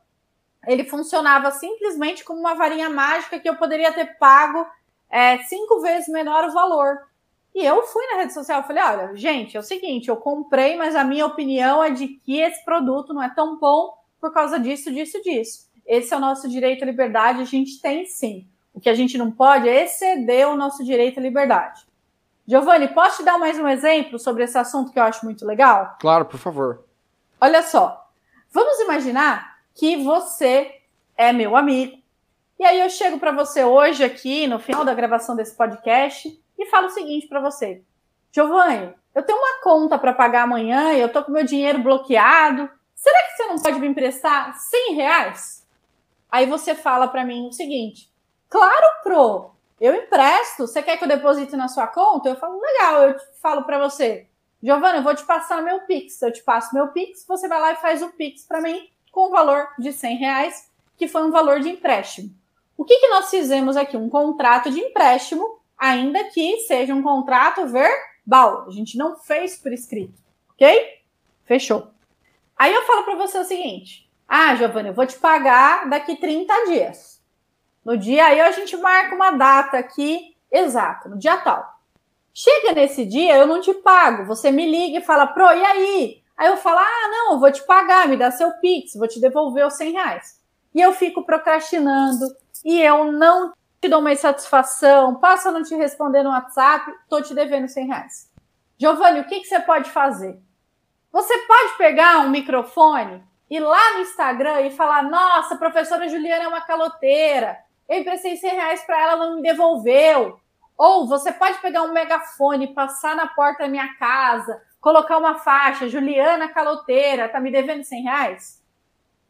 ele 0.66 0.84
funcionava 0.84 1.50
simplesmente 1.50 2.24
como 2.24 2.40
uma 2.40 2.54
varinha 2.54 2.88
mágica 2.88 3.38
que 3.38 3.48
eu 3.48 3.56
poderia 3.56 3.92
ter 3.92 4.18
pago 4.18 4.66
é, 5.10 5.38
cinco 5.38 5.80
vezes 5.80 6.08
menor 6.08 6.44
o 6.44 6.52
valor. 6.52 7.08
E 7.54 7.64
eu 7.64 7.82
fui 7.82 8.06
na 8.06 8.18
rede 8.18 8.32
social 8.32 8.62
falei: 8.62 8.82
olha, 8.82 9.16
gente, 9.16 9.56
é 9.56 9.60
o 9.60 9.62
seguinte, 9.62 10.08
eu 10.08 10.16
comprei, 10.16 10.76
mas 10.76 10.94
a 10.94 11.04
minha 11.04 11.26
opinião 11.26 11.82
é 11.82 11.90
de 11.90 12.08
que 12.08 12.38
esse 12.40 12.64
produto 12.64 13.12
não 13.12 13.22
é 13.22 13.28
tão 13.34 13.58
bom 13.58 13.96
por 14.20 14.32
causa 14.32 14.58
disso, 14.58 14.92
disso, 14.92 15.20
disso. 15.22 15.68
Esse 15.86 16.12
é 16.12 16.16
o 16.16 16.20
nosso 16.20 16.48
direito 16.48 16.82
à 16.82 16.86
liberdade, 16.86 17.40
a 17.40 17.44
gente 17.44 17.80
tem 17.80 18.04
sim. 18.04 18.46
O 18.74 18.80
que 18.80 18.90
a 18.90 18.94
gente 18.94 19.16
não 19.16 19.30
pode 19.30 19.68
é 19.68 19.84
exceder 19.84 20.48
o 20.48 20.56
nosso 20.56 20.84
direito 20.84 21.18
à 21.18 21.22
liberdade. 21.22 21.86
Giovanni, 22.48 22.88
posso 22.88 23.18
te 23.18 23.24
dar 23.24 23.36
mais 23.36 23.58
um 23.58 23.68
exemplo 23.68 24.18
sobre 24.18 24.42
esse 24.42 24.56
assunto 24.56 24.90
que 24.90 24.98
eu 24.98 25.02
acho 25.02 25.22
muito 25.22 25.44
legal? 25.44 25.98
Claro, 26.00 26.24
por 26.24 26.38
favor. 26.38 26.82
Olha 27.38 27.62
só, 27.62 28.08
vamos 28.50 28.80
imaginar 28.80 29.58
que 29.74 30.02
você 30.02 30.80
é 31.14 31.30
meu 31.30 31.54
amigo. 31.54 31.98
E 32.58 32.64
aí 32.64 32.80
eu 32.80 32.88
chego 32.88 33.18
para 33.18 33.32
você 33.32 33.62
hoje 33.64 34.02
aqui, 34.02 34.46
no 34.46 34.58
final 34.58 34.82
da 34.82 34.94
gravação 34.94 35.36
desse 35.36 35.54
podcast, 35.54 36.42
e 36.58 36.64
falo 36.70 36.86
o 36.86 36.90
seguinte 36.90 37.28
para 37.28 37.38
você: 37.38 37.82
Giovanni, 38.32 38.94
eu 39.14 39.22
tenho 39.22 39.38
uma 39.38 39.60
conta 39.60 39.98
para 39.98 40.14
pagar 40.14 40.44
amanhã 40.44 40.94
e 40.94 41.00
eu 41.02 41.12
tô 41.12 41.22
com 41.22 41.30
meu 41.30 41.44
dinheiro 41.44 41.82
bloqueado. 41.82 42.66
Será 42.94 43.22
que 43.24 43.36
você 43.36 43.44
não 43.44 43.58
pode 43.58 43.78
me 43.78 43.88
emprestar 43.88 44.58
100 44.58 44.94
reais? 44.94 45.68
Aí 46.30 46.46
você 46.46 46.74
fala 46.74 47.08
para 47.08 47.26
mim 47.26 47.48
o 47.48 47.52
seguinte: 47.52 48.10
Claro, 48.48 48.86
Pro, 49.02 49.50
eu 49.80 49.94
empresto. 49.94 50.66
Você 50.66 50.82
quer 50.82 50.96
que 50.96 51.04
eu 51.04 51.08
deposite 51.08 51.56
na 51.56 51.68
sua 51.68 51.86
conta? 51.86 52.28
Eu 52.28 52.36
falo, 52.36 52.60
legal, 52.60 53.02
eu 53.02 53.16
falo 53.40 53.62
para 53.64 53.78
você, 53.78 54.26
Giovanni, 54.62 54.98
eu 54.98 55.02
vou 55.04 55.14
te 55.14 55.24
passar 55.24 55.62
meu 55.62 55.80
Pix. 55.82 56.20
Eu 56.20 56.32
te 56.32 56.42
passo 56.42 56.74
meu 56.74 56.88
Pix, 56.88 57.24
você 57.26 57.48
vai 57.48 57.60
lá 57.60 57.72
e 57.72 57.76
faz 57.76 58.02
o 58.02 58.08
Pix 58.08 58.44
para 58.44 58.60
mim 58.60 58.88
com 59.12 59.28
o 59.28 59.30
valor 59.30 59.68
de 59.78 59.92
100 59.92 60.16
reais, 60.16 60.70
que 60.96 61.08
foi 61.08 61.24
um 61.24 61.30
valor 61.30 61.60
de 61.60 61.68
empréstimo. 61.68 62.30
O 62.76 62.84
que, 62.84 62.98
que 62.98 63.08
nós 63.08 63.30
fizemos 63.30 63.76
aqui? 63.76 63.96
Um 63.96 64.08
contrato 64.08 64.70
de 64.70 64.80
empréstimo 64.80 65.58
ainda 65.76 66.24
que 66.24 66.58
seja 66.60 66.94
um 66.94 67.02
contrato 67.02 67.66
verbal. 67.66 68.66
A 68.66 68.70
gente 68.70 68.96
não 68.96 69.16
fez 69.16 69.56
por 69.56 69.72
escrito, 69.72 70.20
ok? 70.50 70.98
Fechou. 71.44 71.88
Aí 72.56 72.74
eu 72.74 72.82
falo 72.82 73.04
para 73.04 73.16
você 73.16 73.38
o 73.38 73.44
seguinte: 73.44 74.08
ah, 74.28 74.54
Giovanni, 74.54 74.88
eu 74.88 74.94
vou 74.94 75.06
te 75.06 75.16
pagar 75.16 75.88
daqui 75.88 76.16
30 76.16 76.66
dias. 76.66 77.17
No 77.88 77.96
dia 77.96 78.26
aí 78.26 78.38
a 78.38 78.50
gente 78.52 78.76
marca 78.76 79.14
uma 79.14 79.30
data 79.30 79.78
aqui 79.78 80.36
exata, 80.52 81.08
no 81.08 81.18
dia 81.18 81.38
tal. 81.38 81.80
Chega 82.34 82.74
nesse 82.74 83.06
dia, 83.06 83.34
eu 83.38 83.46
não 83.46 83.62
te 83.62 83.72
pago. 83.72 84.26
Você 84.26 84.50
me 84.50 84.70
liga 84.70 84.98
e 84.98 85.02
fala, 85.02 85.26
pro, 85.26 85.46
e 85.46 85.64
aí? 85.64 86.22
Aí 86.36 86.48
eu 86.48 86.58
falo, 86.58 86.80
ah, 86.80 87.08
não, 87.10 87.32
eu 87.32 87.40
vou 87.40 87.50
te 87.50 87.62
pagar, 87.62 88.06
me 88.06 88.18
dá 88.18 88.30
seu 88.30 88.52
Pix, 88.60 88.92
vou 88.94 89.08
te 89.08 89.18
devolver 89.18 89.66
os 89.66 89.72
100 89.72 89.92
reais. 89.92 90.38
E 90.74 90.82
eu 90.82 90.92
fico 90.92 91.24
procrastinando 91.24 92.26
e 92.62 92.78
eu 92.78 93.10
não 93.10 93.54
te 93.80 93.88
dou 93.88 94.00
uma 94.00 94.12
insatisfação, 94.12 95.14
passo 95.14 95.48
a 95.48 95.52
não 95.52 95.62
te 95.62 95.74
responder 95.74 96.22
no 96.22 96.28
WhatsApp, 96.28 96.92
tô 97.08 97.22
te 97.22 97.34
devendo 97.34 97.68
100 97.68 97.86
reais. 97.86 98.30
Giovanni, 98.76 99.20
o 99.20 99.24
que, 99.24 99.40
que 99.40 99.46
você 99.46 99.60
pode 99.60 99.88
fazer? 99.88 100.38
Você 101.10 101.38
pode 101.38 101.78
pegar 101.78 102.18
um 102.18 102.28
microfone, 102.28 103.24
ir 103.48 103.60
lá 103.60 103.94
no 103.94 104.00
Instagram 104.00 104.60
e 104.60 104.72
falar: 104.72 105.04
Nossa, 105.04 105.56
professora 105.56 106.06
Juliana 106.06 106.44
é 106.44 106.48
uma 106.48 106.60
caloteira. 106.60 107.66
Eu 107.88 108.00
emprestei 108.00 108.36
100 108.36 108.50
reais 108.50 108.82
para 108.84 109.00
ela, 109.00 109.16
não 109.16 109.36
me 109.36 109.42
devolveu. 109.42 110.38
Ou 110.76 111.08
você 111.08 111.32
pode 111.32 111.58
pegar 111.58 111.82
um 111.82 111.92
megafone, 111.92 112.74
passar 112.74 113.16
na 113.16 113.26
porta 113.26 113.64
da 113.64 113.68
minha 113.68 113.94
casa, 113.94 114.62
colocar 114.80 115.18
uma 115.18 115.36
faixa: 115.36 115.88
Juliana 115.88 116.48
caloteira, 116.48 117.28
tá 117.28 117.40
me 117.40 117.50
devendo 117.50 117.82
100 117.82 118.02
reais? 118.02 118.62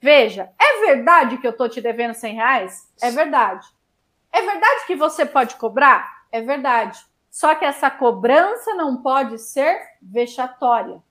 Veja, 0.00 0.50
é 0.58 0.86
verdade 0.86 1.38
que 1.38 1.46
eu 1.46 1.56
tô 1.56 1.68
te 1.68 1.80
devendo 1.80 2.14
100 2.14 2.34
reais? 2.34 2.92
É 3.00 3.10
verdade. 3.10 3.66
É 4.32 4.42
verdade 4.42 4.86
que 4.86 4.94
você 4.94 5.24
pode 5.24 5.56
cobrar? 5.56 6.24
É 6.30 6.40
verdade. 6.40 6.98
Só 7.30 7.54
que 7.54 7.64
essa 7.64 7.90
cobrança 7.90 8.74
não 8.74 9.02
pode 9.02 9.38
ser 9.38 9.80
vexatória. 10.02 11.02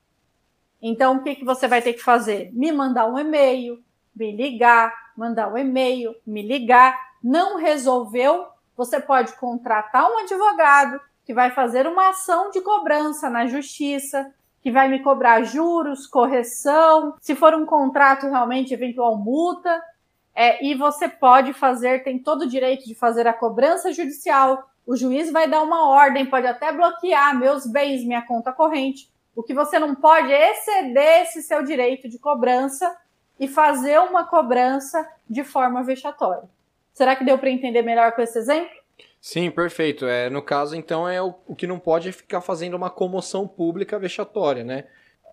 Então, 0.80 1.16
o 1.16 1.22
que, 1.22 1.34
que 1.34 1.44
você 1.44 1.66
vai 1.66 1.82
ter 1.82 1.94
que 1.94 2.02
fazer? 2.02 2.50
Me 2.52 2.70
mandar 2.70 3.06
um 3.06 3.18
e-mail, 3.18 3.82
me 4.14 4.30
ligar, 4.34 4.94
mandar 5.16 5.52
um 5.52 5.58
e-mail, 5.58 6.14
me 6.26 6.42
ligar. 6.42 7.07
Não 7.22 7.56
resolveu? 7.56 8.46
Você 8.76 9.00
pode 9.00 9.32
contratar 9.34 10.10
um 10.10 10.18
advogado 10.18 11.00
que 11.24 11.34
vai 11.34 11.50
fazer 11.50 11.86
uma 11.86 12.10
ação 12.10 12.50
de 12.50 12.60
cobrança 12.60 13.28
na 13.28 13.46
justiça, 13.46 14.32
que 14.62 14.70
vai 14.70 14.88
me 14.88 15.02
cobrar 15.02 15.42
juros, 15.42 16.06
correção, 16.06 17.14
se 17.20 17.34
for 17.34 17.54
um 17.54 17.66
contrato 17.66 18.26
realmente 18.26 18.72
eventual 18.72 19.16
multa, 19.16 19.82
é, 20.34 20.64
e 20.64 20.74
você 20.74 21.08
pode 21.08 21.52
fazer, 21.52 22.04
tem 22.04 22.18
todo 22.18 22.42
o 22.42 22.48
direito 22.48 22.86
de 22.86 22.94
fazer 22.94 23.26
a 23.26 23.32
cobrança 23.32 23.92
judicial. 23.92 24.70
O 24.86 24.96
juiz 24.96 25.32
vai 25.32 25.48
dar 25.48 25.62
uma 25.62 25.88
ordem, 25.88 26.26
pode 26.26 26.46
até 26.46 26.72
bloquear 26.72 27.36
meus 27.36 27.66
bens, 27.66 28.04
minha 28.04 28.22
conta 28.22 28.52
corrente. 28.52 29.10
O 29.34 29.42
que 29.42 29.52
você 29.52 29.78
não 29.78 29.94
pode 29.94 30.32
é 30.32 30.52
exceder 30.52 31.22
esse 31.22 31.42
seu 31.42 31.62
direito 31.62 32.08
de 32.08 32.18
cobrança 32.18 32.96
e 33.38 33.46
fazer 33.46 34.00
uma 34.00 34.24
cobrança 34.24 35.08
de 35.28 35.44
forma 35.44 35.82
vexatória. 35.82 36.48
Será 36.98 37.14
que 37.14 37.22
deu 37.22 37.38
para 37.38 37.48
entender 37.48 37.80
melhor 37.80 38.10
com 38.10 38.20
esse 38.20 38.36
exemplo? 38.36 38.76
Sim, 39.20 39.52
perfeito. 39.52 40.04
É, 40.04 40.28
no 40.28 40.42
caso, 40.42 40.74
então, 40.74 41.08
é 41.08 41.22
o, 41.22 41.32
o 41.46 41.54
que 41.54 41.64
não 41.64 41.78
pode 41.78 42.08
é 42.08 42.12
ficar 42.12 42.40
fazendo 42.40 42.74
uma 42.74 42.90
comoção 42.90 43.46
pública 43.46 43.96
vexatória, 44.00 44.64
né? 44.64 44.82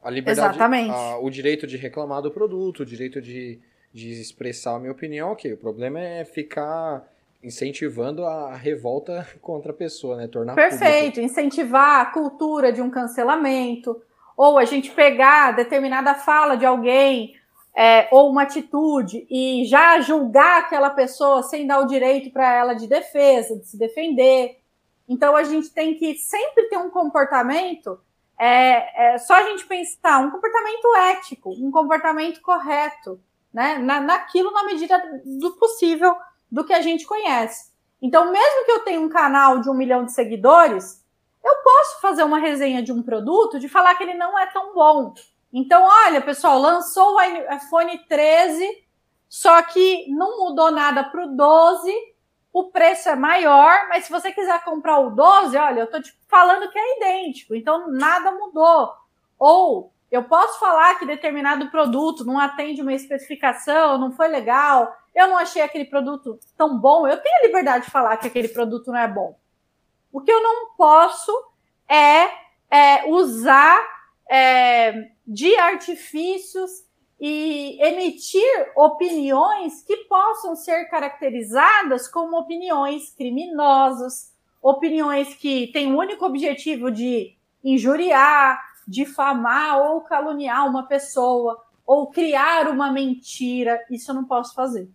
A 0.03 0.11
liberdade, 0.11 0.49
Exatamente. 0.49 0.91
A, 0.91 1.17
o 1.17 1.27
direito 1.27 1.65
de 1.65 1.75
reclamar 1.75 2.21
do 2.21 2.29
produto, 2.29 2.81
o 2.81 2.85
direito 2.85 3.19
de, 3.19 3.59
de 3.91 4.11
expressar 4.11 4.75
a 4.75 4.79
minha 4.79 4.91
opinião, 4.91 5.31
ok. 5.31 5.53
O 5.53 5.57
problema 5.57 5.99
é 5.99 6.23
ficar 6.23 7.03
incentivando 7.43 8.23
a 8.23 8.55
revolta 8.55 9.27
contra 9.41 9.71
a 9.71 9.75
pessoa, 9.75 10.17
né? 10.17 10.27
Tornar 10.27 10.53
Perfeito, 10.53 11.15
público. 11.15 11.21
incentivar 11.21 12.01
a 12.01 12.05
cultura 12.05 12.71
de 12.71 12.79
um 12.79 12.91
cancelamento, 12.91 13.99
ou 14.37 14.59
a 14.59 14.65
gente 14.65 14.91
pegar 14.91 15.55
determinada 15.55 16.13
fala 16.13 16.55
de 16.55 16.65
alguém 16.65 17.35
é, 17.75 18.07
ou 18.09 18.29
uma 18.29 18.43
atitude 18.43 19.27
e 19.29 19.65
já 19.65 19.99
julgar 19.99 20.61
aquela 20.61 20.89
pessoa 20.89 21.43
sem 21.43 21.67
dar 21.67 21.79
o 21.79 21.87
direito 21.87 22.31
para 22.31 22.53
ela 22.53 22.73
de 22.73 22.87
defesa, 22.87 23.57
de 23.57 23.67
se 23.67 23.77
defender. 23.77 24.59
Então 25.07 25.35
a 25.35 25.43
gente 25.43 25.69
tem 25.69 25.95
que 25.95 26.15
sempre 26.15 26.69
ter 26.69 26.77
um 26.77 26.89
comportamento, 26.89 27.99
é, 28.39 29.13
é 29.13 29.17
só 29.17 29.33
a 29.35 29.43
gente 29.49 29.65
pensar, 29.65 30.19
um 30.19 30.31
comportamento 30.31 30.95
ético, 31.11 31.51
um 31.51 31.69
comportamento 31.69 32.41
correto, 32.41 33.19
né? 33.53 33.77
Na, 33.77 33.99
naquilo 33.99 34.51
na 34.51 34.63
medida 34.63 34.97
do 35.25 35.51
possível 35.53 36.15
do 36.51 36.63
que 36.63 36.73
a 36.73 36.81
gente 36.81 37.05
conhece. 37.05 37.71
Então, 38.01 38.31
mesmo 38.31 38.65
que 38.65 38.71
eu 38.71 38.83
tenha 38.83 38.99
um 38.99 39.09
canal 39.09 39.59
de 39.59 39.69
um 39.69 39.73
milhão 39.73 40.05
de 40.05 40.13
seguidores, 40.13 41.03
eu 41.43 41.55
posso 41.63 42.01
fazer 42.01 42.23
uma 42.23 42.39
resenha 42.39 42.81
de 42.81 42.91
um 42.91 43.01
produto 43.01 43.59
de 43.59 43.69
falar 43.69 43.95
que 43.95 44.03
ele 44.03 44.13
não 44.13 44.37
é 44.37 44.45
tão 44.47 44.73
bom. 44.73 45.13
Então, 45.51 45.83
olha, 45.83 46.21
pessoal, 46.21 46.59
lançou 46.59 47.15
o 47.15 47.21
iPhone 47.21 47.97
13, 48.07 48.85
só 49.29 49.61
que 49.63 50.09
não 50.09 50.39
mudou 50.39 50.71
nada 50.71 51.03
para 51.03 51.25
o 51.25 51.35
12, 51.35 51.93
o 52.51 52.71
preço 52.71 53.09
é 53.09 53.15
maior, 53.15 53.87
mas 53.89 54.05
se 54.05 54.11
você 54.11 54.31
quiser 54.31 54.63
comprar 54.63 54.99
o 54.99 55.09
12, 55.11 55.57
olha, 55.57 55.81
eu 55.81 55.85
estou 55.85 56.01
falando 56.27 56.69
que 56.71 56.79
é 56.79 56.97
idêntico, 56.97 57.53
então 57.53 57.91
nada 57.91 58.31
mudou. 58.31 58.93
Ou 59.37 59.93
eu 60.09 60.23
posso 60.23 60.59
falar 60.59 60.97
que 60.97 61.05
determinado 61.05 61.69
produto 61.69 62.23
não 62.23 62.39
atende 62.39 62.81
uma 62.81 62.93
especificação, 62.93 63.97
não 63.97 64.11
foi 64.11 64.29
legal, 64.29 64.95
eu 65.13 65.27
não 65.27 65.37
achei 65.37 65.61
aquele 65.61 65.85
produto 65.85 66.39
tão 66.55 66.77
bom, 66.77 67.07
eu 67.07 67.21
tenho 67.21 67.39
a 67.39 67.47
liberdade 67.47 67.85
de 67.85 67.91
falar 67.91 68.15
que 68.17 68.27
aquele 68.27 68.47
produto 68.47 68.87
não 68.87 68.97
é 68.97 69.07
bom. 69.07 69.37
O 70.11 70.21
que 70.21 70.31
eu 70.31 70.41
não 70.41 70.75
posso 70.77 71.31
é, 71.89 72.29
é 72.69 73.05
usar 73.07 73.94
é, 74.29 75.09
de 75.25 75.55
artifícios 75.57 76.85
e 77.19 77.77
emitir 77.81 78.71
opiniões 78.75 79.81
que 79.83 79.97
possam 80.05 80.55
ser 80.55 80.85
caracterizadas 80.85 82.07
como 82.07 82.37
opiniões 82.37 83.11
criminosas, 83.11 84.33
opiniões 84.61 85.33
que 85.35 85.67
têm 85.71 85.93
o 85.93 85.97
único 85.97 86.25
objetivo 86.25 86.91
de 86.91 87.35
injuriar, 87.63 88.61
difamar 88.87 89.79
ou 89.79 90.01
caluniar 90.01 90.67
uma 90.67 90.87
pessoa, 90.87 91.63
ou 91.85 92.07
criar 92.07 92.67
uma 92.67 92.91
mentira. 92.91 93.83
Isso 93.89 94.11
eu 94.11 94.15
não 94.15 94.25
posso 94.25 94.53
fazer. 94.53 94.89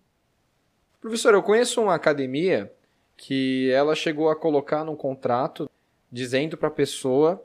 Professor, 1.01 1.33
eu 1.33 1.43
conheço 1.43 1.81
uma 1.81 1.95
academia 1.95 2.73
que 3.17 3.71
ela 3.71 3.95
chegou 3.95 4.29
a 4.29 4.37
colocar 4.37 4.85
num 4.85 4.97
contrato 4.97 5.71
dizendo 6.11 6.57
para 6.57 6.69
a 6.69 6.73
pessoa 6.73 7.43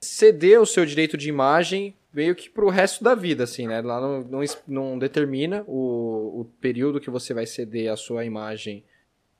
ceder 0.00 0.60
o 0.60 0.66
seu 0.66 0.86
direito 0.86 1.16
de 1.16 1.28
imagem 1.28 1.96
meio 2.12 2.34
que 2.34 2.48
para 2.48 2.64
o 2.64 2.70
resto 2.70 3.04
da 3.04 3.14
vida, 3.14 3.44
assim, 3.44 3.66
né? 3.66 3.80
Lá 3.80 4.00
não, 4.00 4.20
não, 4.22 4.40
não 4.66 4.98
determina 4.98 5.62
o, 5.66 6.40
o, 6.40 6.44
período 6.60 7.00
que 7.00 7.10
você 7.10 7.34
vai 7.34 7.46
ceder 7.46 7.92
a 7.92 7.96
sua 7.96 8.24
imagem 8.24 8.84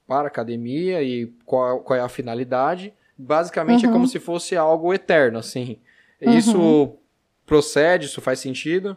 para 0.06 0.24
a 0.24 0.28
academia 0.28 1.02
e 1.02 1.26
qual, 1.44 1.80
qual 1.80 1.98
é 1.98 2.02
a 2.02 2.08
finalidade. 2.08 2.92
Basicamente 3.16 3.84
uhum. 3.84 3.90
é 3.90 3.92
como 3.92 4.06
se 4.06 4.20
fosse 4.20 4.56
algo 4.56 4.92
eterno, 4.92 5.38
assim. 5.38 5.78
Isso 6.20 6.58
uhum. 6.58 6.96
procede? 7.44 8.06
Isso 8.06 8.20
faz 8.20 8.38
sentido? 8.38 8.96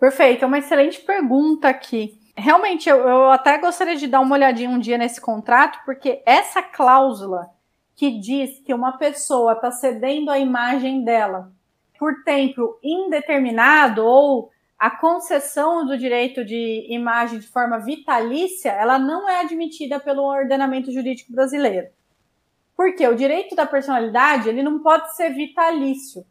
Perfeito, 0.00 0.44
é 0.44 0.48
uma 0.48 0.58
excelente 0.58 1.00
pergunta 1.00 1.68
aqui. 1.68 2.18
Realmente, 2.34 2.88
eu, 2.88 2.96
eu 2.96 3.30
até 3.30 3.58
gostaria 3.58 3.96
de 3.96 4.06
dar 4.06 4.20
uma 4.20 4.34
olhadinha 4.34 4.70
um 4.70 4.78
dia 4.78 4.96
nesse 4.96 5.20
contrato, 5.20 5.78
porque 5.84 6.22
essa 6.24 6.62
cláusula 6.62 7.50
que 7.94 8.18
diz 8.18 8.60
que 8.60 8.74
uma 8.74 8.98
pessoa 8.98 9.52
está 9.52 9.70
cedendo 9.70 10.30
a 10.30 10.38
imagem 10.38 11.04
dela 11.04 11.52
por 11.98 12.24
tempo 12.24 12.78
indeterminado 12.82 14.04
ou 14.04 14.50
a 14.78 14.90
concessão 14.90 15.86
do 15.86 15.96
direito 15.96 16.44
de 16.44 16.86
imagem 16.88 17.38
de 17.38 17.46
forma 17.46 17.78
vitalícia, 17.78 18.70
ela 18.70 18.98
não 18.98 19.28
é 19.28 19.40
admitida 19.40 20.00
pelo 20.00 20.24
ordenamento 20.24 20.90
jurídico 20.90 21.32
brasileiro. 21.32 21.86
Porque 22.76 23.06
o 23.06 23.14
direito 23.14 23.54
da 23.54 23.64
personalidade 23.64 24.48
ele 24.48 24.62
não 24.62 24.80
pode 24.80 25.14
ser 25.14 25.30
vitalício. 25.30 26.26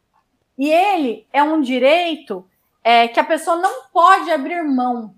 E 0.58 0.70
ele 0.70 1.26
é 1.32 1.42
um 1.42 1.62
direito 1.62 2.46
é, 2.84 3.08
que 3.08 3.20
a 3.20 3.24
pessoa 3.24 3.56
não 3.56 3.84
pode 3.94 4.30
abrir 4.30 4.64
mão. 4.64 5.16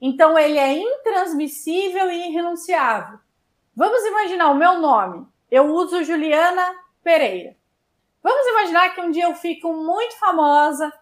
Então, 0.00 0.38
ele 0.38 0.58
é 0.58 0.78
intransmissível 0.78 2.10
e 2.10 2.28
irrenunciável. 2.28 3.18
Vamos 3.74 4.04
imaginar 4.04 4.50
o 4.50 4.54
meu 4.54 4.78
nome. 4.78 5.26
Eu 5.54 5.72
uso 5.72 6.02
Juliana 6.02 6.74
Pereira. 7.00 7.56
Vamos 8.20 8.44
imaginar 8.44 8.92
que 8.92 9.00
um 9.00 9.12
dia 9.12 9.26
eu 9.26 9.36
fico 9.36 9.72
muito 9.72 10.18
famosa. 10.18 10.92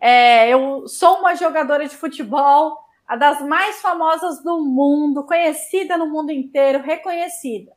É, 0.00 0.48
eu 0.48 0.88
sou 0.88 1.18
uma 1.18 1.34
jogadora 1.34 1.86
de 1.86 1.94
futebol, 1.94 2.78
a 3.06 3.16
das 3.16 3.42
mais 3.42 3.82
famosas 3.82 4.42
do 4.42 4.64
mundo, 4.64 5.26
conhecida 5.26 5.98
no 5.98 6.06
mundo 6.08 6.32
inteiro, 6.32 6.82
reconhecida. 6.82 7.70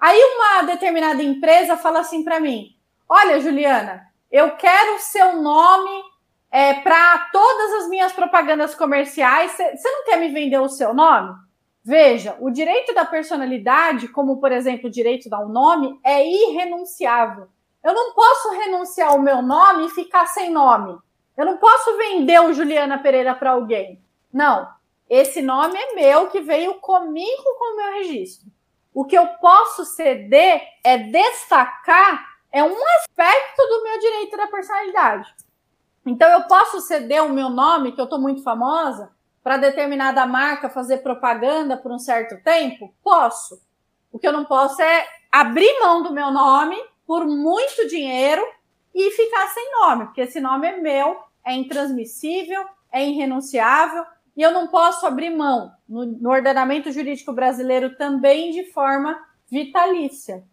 Aí 0.00 0.20
uma 0.20 0.62
determinada 0.62 1.22
empresa 1.22 1.76
fala 1.76 2.00
assim 2.00 2.24
para 2.24 2.40
mim: 2.40 2.76
Olha, 3.08 3.38
Juliana, 3.38 4.08
eu 4.28 4.56
quero 4.56 4.96
o 4.96 4.98
seu 4.98 5.40
nome 5.40 6.02
é, 6.50 6.74
para 6.80 7.28
todas 7.30 7.74
as 7.74 7.88
minhas 7.88 8.12
propagandas 8.12 8.74
comerciais. 8.74 9.52
Você 9.52 9.88
não 9.88 10.04
quer 10.04 10.18
me 10.18 10.30
vender 10.30 10.58
o 10.58 10.68
seu 10.68 10.92
nome? 10.92 11.32
Veja, 11.82 12.36
o 12.40 12.50
direito 12.50 12.92
da 12.94 13.04
personalidade, 13.04 14.08
como 14.08 14.38
por 14.38 14.52
exemplo 14.52 14.88
o 14.88 14.92
direito 14.92 15.28
um 15.34 15.48
nome, 15.48 15.98
é 16.04 16.26
irrenunciável. 16.26 17.48
Eu 17.82 17.94
não 17.94 18.12
posso 18.12 18.50
renunciar 18.50 19.12
ao 19.12 19.20
meu 19.20 19.40
nome 19.40 19.86
e 19.86 19.90
ficar 19.90 20.26
sem 20.26 20.50
nome. 20.50 20.98
Eu 21.36 21.46
não 21.46 21.56
posso 21.56 21.96
vender 21.96 22.38
o 22.40 22.52
Juliana 22.52 22.98
Pereira 22.98 23.34
para 23.34 23.52
alguém. 23.52 24.02
Não. 24.32 24.68
Esse 25.08 25.40
nome 25.40 25.76
é 25.76 25.94
meu 25.94 26.28
que 26.28 26.40
veio 26.40 26.74
comigo 26.74 27.58
com 27.58 27.72
o 27.72 27.76
meu 27.76 27.92
registro. 27.94 28.50
O 28.92 29.04
que 29.04 29.16
eu 29.16 29.26
posso 29.40 29.84
ceder 29.84 30.62
é 30.84 30.98
destacar 30.98 32.28
é 32.52 32.62
um 32.62 32.76
aspecto 32.98 33.62
do 33.68 33.82
meu 33.82 33.98
direito 33.98 34.36
da 34.36 34.46
personalidade. 34.48 35.34
Então 36.04 36.28
eu 36.30 36.42
posso 36.42 36.80
ceder 36.80 37.24
o 37.24 37.32
meu 37.32 37.48
nome, 37.48 37.92
que 37.92 38.00
eu 38.00 38.04
estou 38.04 38.20
muito 38.20 38.42
famosa, 38.42 39.10
para 39.42 39.56
determinada 39.56 40.26
marca 40.26 40.68
fazer 40.68 40.98
propaganda 40.98 41.76
por 41.76 41.90
um 41.92 41.98
certo 41.98 42.42
tempo? 42.42 42.94
Posso. 43.02 43.60
O 44.12 44.18
que 44.18 44.26
eu 44.26 44.32
não 44.32 44.44
posso 44.44 44.80
é 44.82 45.06
abrir 45.30 45.78
mão 45.80 46.02
do 46.02 46.12
meu 46.12 46.30
nome 46.30 46.76
por 47.06 47.26
muito 47.26 47.88
dinheiro 47.88 48.42
e 48.94 49.10
ficar 49.12 49.48
sem 49.48 49.70
nome, 49.80 50.04
porque 50.06 50.22
esse 50.22 50.40
nome 50.40 50.66
é 50.66 50.76
meu, 50.76 51.16
é 51.44 51.54
intransmissível, 51.54 52.64
é 52.92 53.06
irrenunciável 53.06 54.04
e 54.36 54.42
eu 54.42 54.52
não 54.52 54.66
posso 54.66 55.06
abrir 55.06 55.30
mão 55.30 55.72
no, 55.88 56.06
no 56.06 56.30
ordenamento 56.30 56.90
jurídico 56.90 57.32
brasileiro 57.32 57.96
também 57.96 58.50
de 58.50 58.64
forma 58.72 59.18
vitalícia. 59.50 60.44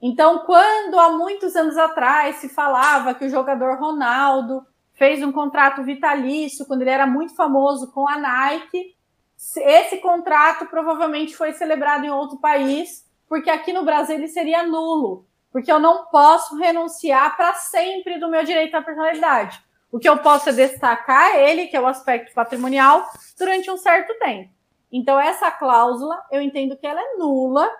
Então, 0.00 0.40
quando 0.40 0.98
há 0.98 1.10
muitos 1.10 1.56
anos 1.56 1.76
atrás 1.76 2.36
se 2.36 2.48
falava 2.48 3.14
que 3.14 3.24
o 3.24 3.30
jogador 3.30 3.78
Ronaldo 3.78 4.66
fez 4.96 5.22
um 5.22 5.30
contrato 5.30 5.84
vitalício 5.84 6.66
quando 6.66 6.82
ele 6.82 6.90
era 6.90 7.06
muito 7.06 7.34
famoso 7.34 7.92
com 7.92 8.08
a 8.08 8.18
Nike, 8.18 8.96
esse 9.58 9.98
contrato 9.98 10.66
provavelmente 10.66 11.36
foi 11.36 11.52
celebrado 11.52 12.04
em 12.04 12.10
outro 12.10 12.38
país, 12.38 13.06
porque 13.28 13.50
aqui 13.50 13.72
no 13.72 13.84
Brasil 13.84 14.16
ele 14.16 14.28
seria 14.28 14.66
nulo, 14.66 15.26
porque 15.52 15.70
eu 15.70 15.78
não 15.78 16.06
posso 16.06 16.56
renunciar 16.56 17.36
para 17.36 17.54
sempre 17.54 18.18
do 18.18 18.30
meu 18.30 18.42
direito 18.44 18.74
à 18.74 18.82
personalidade. 18.82 19.62
O 19.92 19.98
que 19.98 20.08
eu 20.08 20.18
posso 20.18 20.48
é 20.48 20.52
destacar 20.52 21.36
ele, 21.36 21.66
que 21.66 21.76
é 21.76 21.80
o 21.80 21.86
aspecto 21.86 22.32
patrimonial, 22.34 23.08
durante 23.38 23.70
um 23.70 23.76
certo 23.76 24.18
tempo. 24.18 24.50
Então, 24.90 25.20
essa 25.20 25.50
cláusula, 25.50 26.22
eu 26.30 26.40
entendo 26.40 26.76
que 26.76 26.86
ela 26.86 27.00
é 27.00 27.16
nula 27.16 27.70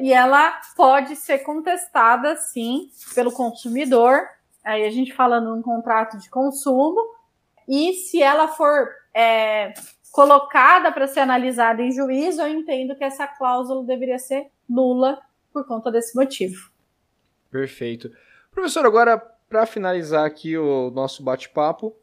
e 0.00 0.12
ela 0.12 0.60
pode 0.76 1.16
ser 1.16 1.38
contestada, 1.40 2.36
sim, 2.36 2.90
pelo 3.14 3.30
consumidor. 3.30 4.26
Aí 4.64 4.84
a 4.84 4.90
gente 4.90 5.12
fala 5.12 5.40
num 5.40 5.60
contrato 5.60 6.18
de 6.18 6.30
consumo. 6.30 7.00
E 7.68 7.92
se 7.92 8.22
ela 8.22 8.48
for 8.48 8.88
é, 9.14 9.74
colocada 10.10 10.90
para 10.90 11.06
ser 11.06 11.20
analisada 11.20 11.82
em 11.82 11.92
juízo, 11.92 12.40
eu 12.40 12.48
entendo 12.48 12.96
que 12.96 13.04
essa 13.04 13.26
cláusula 13.26 13.84
deveria 13.84 14.18
ser 14.18 14.46
nula 14.68 15.20
por 15.52 15.66
conta 15.66 15.90
desse 15.90 16.16
motivo. 16.16 16.70
Perfeito. 17.50 18.10
Professor, 18.50 18.84
agora, 18.86 19.18
para 19.48 19.66
finalizar 19.66 20.24
aqui 20.24 20.56
o 20.56 20.90
nosso 20.90 21.22
bate-papo, 21.22 21.94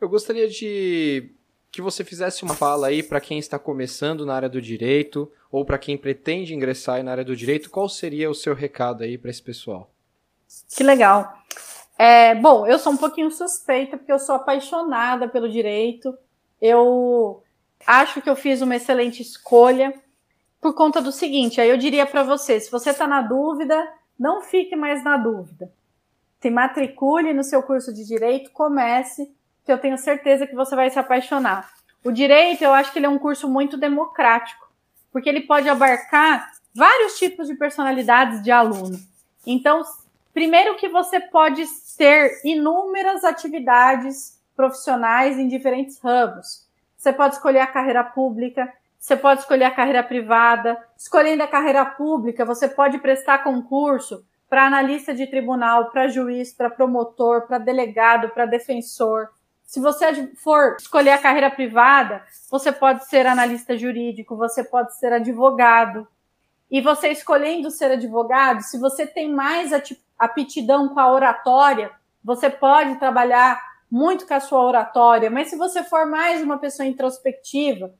eu 0.00 0.08
gostaria 0.08 0.48
de 0.48 1.34
que 1.70 1.82
você 1.82 2.02
fizesse 2.02 2.42
uma 2.42 2.54
fala 2.54 2.88
aí 2.88 3.02
para 3.02 3.20
quem 3.20 3.38
está 3.38 3.58
começando 3.58 4.24
na 4.24 4.34
área 4.34 4.48
do 4.48 4.60
direito 4.60 5.30
ou 5.50 5.64
para 5.64 5.78
quem 5.78 5.96
pretende 5.96 6.54
ingressar 6.54 7.02
na 7.02 7.10
área 7.10 7.24
do 7.24 7.36
direito, 7.36 7.70
qual 7.70 7.88
seria 7.88 8.30
o 8.30 8.34
seu 8.34 8.54
recado 8.54 9.02
aí 9.04 9.16
para 9.16 9.30
esse 9.30 9.42
pessoal? 9.42 9.90
Que 10.74 10.82
legal. 10.82 11.37
É, 11.98 12.36
bom, 12.36 12.64
eu 12.64 12.78
sou 12.78 12.92
um 12.92 12.96
pouquinho 12.96 13.28
suspeita 13.28 13.98
porque 13.98 14.12
eu 14.12 14.20
sou 14.20 14.36
apaixonada 14.36 15.28
pelo 15.28 15.48
direito. 15.48 16.16
Eu 16.62 17.42
acho 17.84 18.22
que 18.22 18.30
eu 18.30 18.36
fiz 18.36 18.62
uma 18.62 18.76
excelente 18.76 19.20
escolha 19.20 19.92
por 20.60 20.74
conta 20.74 21.00
do 21.00 21.10
seguinte. 21.10 21.60
Aí 21.60 21.68
eu 21.68 21.76
diria 21.76 22.06
para 22.06 22.22
você, 22.22 22.60
se 22.60 22.70
você 22.70 22.90
está 22.90 23.08
na 23.08 23.20
dúvida, 23.20 23.76
não 24.16 24.42
fique 24.42 24.76
mais 24.76 25.02
na 25.02 25.16
dúvida. 25.16 25.72
Se 26.40 26.48
matricule 26.50 27.34
no 27.34 27.42
seu 27.42 27.64
curso 27.64 27.92
de 27.92 28.04
direito, 28.04 28.52
comece 28.52 29.34
que 29.64 29.72
eu 29.72 29.78
tenho 29.78 29.98
certeza 29.98 30.46
que 30.46 30.54
você 30.54 30.76
vai 30.76 30.88
se 30.90 30.98
apaixonar. 31.00 31.68
O 32.04 32.12
direito, 32.12 32.62
eu 32.62 32.72
acho 32.72 32.92
que 32.92 33.00
ele 33.00 33.06
é 33.06 33.08
um 33.08 33.18
curso 33.18 33.48
muito 33.48 33.76
democrático, 33.76 34.70
porque 35.12 35.28
ele 35.28 35.40
pode 35.40 35.68
abarcar 35.68 36.52
vários 36.72 37.18
tipos 37.18 37.48
de 37.48 37.56
personalidades 37.56 38.40
de 38.40 38.52
aluno. 38.52 38.98
Então, 39.44 39.82
primeiro 40.32 40.76
que 40.76 40.88
você 40.88 41.20
pode 41.20 41.64
ter 41.96 42.40
inúmeras 42.44 43.24
atividades 43.24 44.40
profissionais 44.56 45.38
em 45.38 45.48
diferentes 45.48 45.98
ramos. 46.00 46.66
Você 46.96 47.12
pode 47.12 47.34
escolher 47.34 47.60
a 47.60 47.66
carreira 47.66 48.02
pública, 48.02 48.72
você 48.98 49.16
pode 49.16 49.40
escolher 49.40 49.64
a 49.64 49.70
carreira 49.70 50.02
privada. 50.02 50.76
Escolhendo 50.96 51.42
a 51.42 51.46
carreira 51.46 51.84
pública, 51.84 52.44
você 52.44 52.68
pode 52.68 52.98
prestar 52.98 53.44
concurso 53.44 54.24
para 54.48 54.66
analista 54.66 55.14
de 55.14 55.26
tribunal, 55.26 55.90
para 55.90 56.08
juiz, 56.08 56.52
para 56.52 56.70
promotor, 56.70 57.46
para 57.46 57.58
delegado, 57.58 58.30
para 58.30 58.46
defensor. 58.46 59.28
Se 59.62 59.80
você 59.80 60.32
for 60.36 60.76
escolher 60.80 61.10
a 61.10 61.18
carreira 61.18 61.50
privada, 61.50 62.24
você 62.50 62.72
pode 62.72 63.06
ser 63.06 63.26
analista 63.26 63.76
jurídico, 63.76 64.36
você 64.36 64.64
pode 64.64 64.96
ser 64.98 65.12
advogado. 65.12 66.08
E 66.70 66.80
você 66.80 67.08
escolhendo 67.08 67.70
ser 67.70 67.92
advogado, 67.92 68.62
se 68.62 68.78
você 68.78 69.06
tem 69.06 69.32
mais 69.32 69.72
aptidão 70.18 70.88
com 70.88 70.98
a 70.98 71.12
oratória, 71.12 71.90
você 72.22 72.50
pode 72.50 72.96
trabalhar 72.96 73.60
muito 73.90 74.26
com 74.26 74.34
a 74.34 74.40
sua 74.40 74.62
oratória. 74.64 75.30
Mas 75.30 75.48
se 75.48 75.56
você 75.56 75.82
for 75.82 76.06
mais 76.06 76.42
uma 76.42 76.58
pessoa 76.58 76.86
introspectiva, 76.86 77.94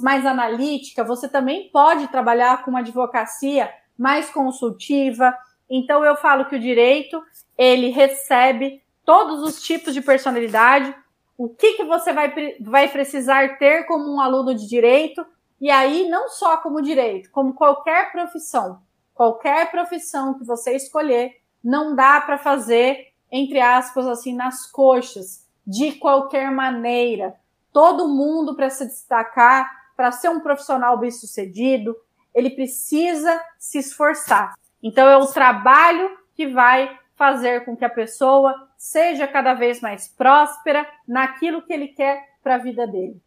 mais 0.00 0.24
analítica, 0.24 1.04
você 1.04 1.28
também 1.28 1.68
pode 1.70 2.08
trabalhar 2.08 2.64
com 2.64 2.70
uma 2.70 2.80
advocacia 2.80 3.70
mais 3.98 4.30
consultiva. 4.30 5.36
Então 5.68 6.04
eu 6.04 6.16
falo 6.16 6.46
que 6.46 6.56
o 6.56 6.60
direito, 6.60 7.22
ele 7.56 7.90
recebe 7.90 8.82
todos 9.04 9.42
os 9.42 9.62
tipos 9.62 9.92
de 9.92 10.00
personalidade, 10.00 10.94
o 11.36 11.48
que, 11.48 11.74
que 11.74 11.84
você 11.84 12.12
vai, 12.12 12.32
vai 12.60 12.88
precisar 12.88 13.58
ter 13.58 13.84
como 13.84 14.14
um 14.14 14.20
aluno 14.20 14.54
de 14.54 14.66
direito, 14.66 15.26
e 15.60 15.70
aí 15.70 16.08
não 16.08 16.28
só 16.28 16.56
como 16.56 16.80
direito, 16.80 17.30
como 17.30 17.54
qualquer 17.54 18.12
profissão. 18.12 18.80
Qualquer 19.12 19.70
profissão 19.70 20.34
que 20.34 20.44
você 20.44 20.74
escolher, 20.74 21.32
não 21.64 21.96
dá 21.96 22.20
para 22.20 22.36
fazer, 22.36 23.12
entre 23.32 23.58
aspas, 23.60 24.06
assim, 24.06 24.34
nas 24.34 24.70
coxas, 24.70 25.48
de 25.66 25.92
qualquer 25.92 26.50
maneira. 26.50 27.34
Todo 27.72 28.06
mundo, 28.06 28.54
para 28.54 28.68
se 28.68 28.84
destacar, 28.84 29.70
para 29.96 30.12
ser 30.12 30.28
um 30.28 30.40
profissional 30.40 30.98
bem-sucedido, 30.98 31.96
ele 32.34 32.50
precisa 32.50 33.40
se 33.58 33.78
esforçar. 33.78 34.54
Então, 34.82 35.08
é 35.08 35.16
o 35.16 35.26
trabalho 35.26 36.10
que 36.34 36.46
vai 36.46 36.98
fazer 37.16 37.64
com 37.64 37.76
que 37.76 37.84
a 37.84 37.90
pessoa 37.90 38.68
seja 38.76 39.26
cada 39.26 39.54
vez 39.54 39.80
mais 39.80 40.08
próspera 40.08 40.86
naquilo 41.08 41.62
que 41.62 41.72
ele 41.72 41.88
quer 41.88 42.22
para 42.42 42.56
a 42.56 42.58
vida 42.58 42.86
dele. 42.86 43.20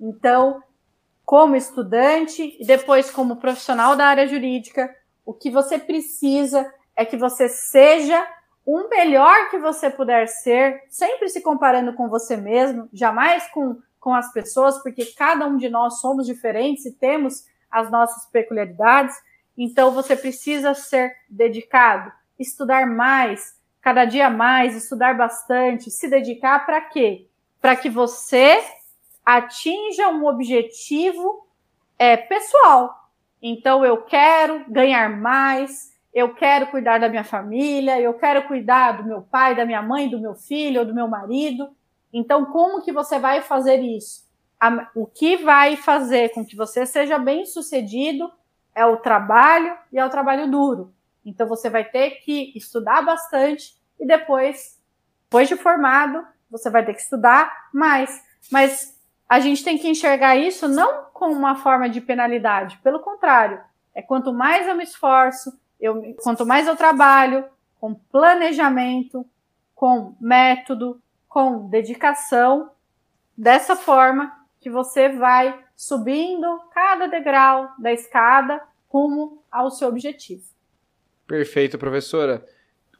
Então, 0.00 0.62
como 1.24 1.54
estudante 1.54 2.56
e 2.58 2.66
depois 2.66 3.10
como 3.10 3.36
profissional 3.36 3.94
da 3.94 4.06
área 4.06 4.26
jurídica, 4.26 4.94
o 5.24 5.32
que 5.32 5.50
você 5.50 5.78
precisa 5.78 6.70
é 6.96 7.04
que 7.04 7.16
você 7.16 7.48
seja 7.48 8.26
o 8.64 8.88
melhor 8.88 9.50
que 9.50 9.58
você 9.58 9.90
puder 9.90 10.26
ser, 10.26 10.82
sempre 10.88 11.28
se 11.28 11.42
comparando 11.42 11.92
com 11.92 12.08
você 12.08 12.36
mesmo, 12.36 12.88
jamais 12.92 13.46
com, 13.48 13.78
com 14.00 14.14
as 14.14 14.32
pessoas, 14.32 14.82
porque 14.82 15.04
cada 15.06 15.46
um 15.46 15.56
de 15.56 15.68
nós 15.68 16.00
somos 16.00 16.26
diferentes 16.26 16.86
e 16.86 16.92
temos 16.92 17.44
as 17.70 17.90
nossas 17.90 18.24
peculiaridades. 18.30 19.14
Então, 19.56 19.90
você 19.90 20.16
precisa 20.16 20.72
ser 20.74 21.14
dedicado, 21.28 22.10
estudar 22.38 22.86
mais, 22.86 23.58
cada 23.82 24.04
dia 24.04 24.30
mais, 24.30 24.74
estudar 24.74 25.14
bastante, 25.14 25.90
se 25.90 26.08
dedicar 26.08 26.64
para 26.64 26.80
quê? 26.80 27.26
Para 27.60 27.76
que 27.76 27.90
você 27.90 28.64
atinja 29.24 30.08
um 30.08 30.26
objetivo 30.26 31.46
é, 31.98 32.16
pessoal. 32.16 33.10
Então, 33.42 33.84
eu 33.84 34.02
quero 34.02 34.64
ganhar 34.70 35.10
mais, 35.10 35.93
eu 36.14 36.34
quero 36.34 36.68
cuidar 36.68 36.98
da 36.98 37.08
minha 37.08 37.24
família, 37.24 38.00
eu 38.00 38.14
quero 38.14 38.46
cuidar 38.46 38.92
do 38.92 39.04
meu 39.04 39.22
pai, 39.22 39.56
da 39.56 39.66
minha 39.66 39.82
mãe, 39.82 40.08
do 40.08 40.20
meu 40.20 40.34
filho 40.34 40.80
ou 40.80 40.86
do 40.86 40.94
meu 40.94 41.08
marido. 41.08 41.68
Então, 42.12 42.46
como 42.46 42.82
que 42.82 42.92
você 42.92 43.18
vai 43.18 43.42
fazer 43.42 43.80
isso? 43.80 44.24
O 44.94 45.06
que 45.06 45.36
vai 45.36 45.76
fazer 45.76 46.30
com 46.30 46.46
que 46.46 46.56
você 46.56 46.86
seja 46.86 47.18
bem 47.18 47.44
sucedido 47.44 48.32
é 48.74 48.86
o 48.86 48.96
trabalho 48.96 49.76
e 49.92 49.98
é 49.98 50.06
o 50.06 50.10
trabalho 50.10 50.50
duro. 50.50 50.94
Então 51.24 51.46
você 51.46 51.68
vai 51.68 51.84
ter 51.84 52.22
que 52.22 52.52
estudar 52.54 53.02
bastante 53.02 53.74
e 53.98 54.06
depois, 54.06 54.80
depois 55.24 55.48
de 55.48 55.56
formado, 55.56 56.24
você 56.50 56.70
vai 56.70 56.84
ter 56.84 56.94
que 56.94 57.00
estudar 57.00 57.52
mais. 57.72 58.22
Mas 58.50 58.98
a 59.28 59.40
gente 59.40 59.64
tem 59.64 59.76
que 59.76 59.88
enxergar 59.88 60.36
isso 60.36 60.68
não 60.68 61.06
como 61.12 61.34
uma 61.34 61.56
forma 61.56 61.88
de 61.88 62.00
penalidade, 62.00 62.78
pelo 62.78 63.00
contrário, 63.00 63.60
é 63.94 64.02
quanto 64.02 64.32
mais 64.32 64.66
eu 64.66 64.74
me 64.74 64.84
esforço, 64.84 65.58
eu, 65.84 66.14
quanto 66.22 66.46
mais 66.46 66.66
eu 66.66 66.76
trabalho 66.76 67.44
com 67.78 67.94
planejamento, 67.94 69.26
com 69.74 70.16
método, 70.18 71.00
com 71.28 71.68
dedicação, 71.68 72.70
dessa 73.36 73.76
forma 73.76 74.32
que 74.60 74.70
você 74.70 75.10
vai 75.10 75.62
subindo 75.76 76.46
cada 76.72 77.06
degrau 77.06 77.68
da 77.78 77.92
escada 77.92 78.62
rumo 78.88 79.42
ao 79.50 79.70
seu 79.70 79.88
objetivo. 79.88 80.44
Perfeito, 81.26 81.76
professora. 81.76 82.46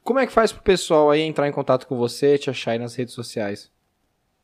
Como 0.03 0.19
é 0.19 0.27
que 0.27 0.33
faz 0.33 0.51
pro 0.51 0.61
pessoal 0.61 1.09
aí 1.09 1.21
entrar 1.21 1.47
em 1.47 1.51
contato 1.51 1.87
com 1.87 1.97
você, 1.97 2.37
te 2.37 2.49
achar 2.49 2.71
aí 2.71 2.79
nas 2.79 2.93
redes 2.93 3.15
sociais? 3.15 3.71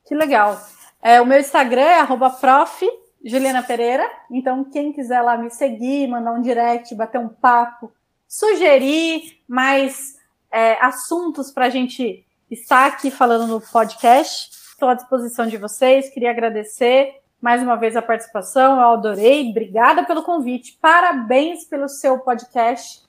Que 0.04 0.14
legal. 0.14 0.58
É, 1.00 1.20
o 1.20 1.26
meu 1.26 1.38
Instagram 1.38 1.82
é 1.82 2.06
prof. 2.40 3.02
Juliana 3.24 3.62
Pereira. 3.62 4.08
Então, 4.30 4.64
quem 4.64 4.92
quiser 4.92 5.22
lá 5.22 5.38
me 5.38 5.50
seguir, 5.50 6.08
mandar 6.08 6.32
um 6.32 6.42
direct, 6.42 6.94
bater 6.94 7.18
um 7.18 7.28
papo, 7.28 7.92
sugerir 8.32 9.42
mais 9.46 10.16
é, 10.50 10.82
assuntos 10.82 11.50
para 11.50 11.66
a 11.66 11.68
gente 11.68 12.24
estar 12.50 12.86
aqui 12.86 13.10
falando 13.10 13.46
no 13.46 13.60
podcast, 13.60 14.50
estou 14.70 14.88
à 14.88 14.94
disposição 14.94 15.46
de 15.46 15.58
vocês. 15.58 16.08
Queria 16.08 16.30
agradecer 16.30 17.20
mais 17.42 17.62
uma 17.62 17.76
vez 17.76 17.94
a 17.94 18.00
participação, 18.00 18.80
eu 18.80 18.88
adorei. 18.88 19.50
Obrigada 19.50 20.02
pelo 20.04 20.22
convite. 20.22 20.78
Parabéns 20.80 21.66
pelo 21.66 21.90
seu 21.90 22.20
podcast 22.20 23.02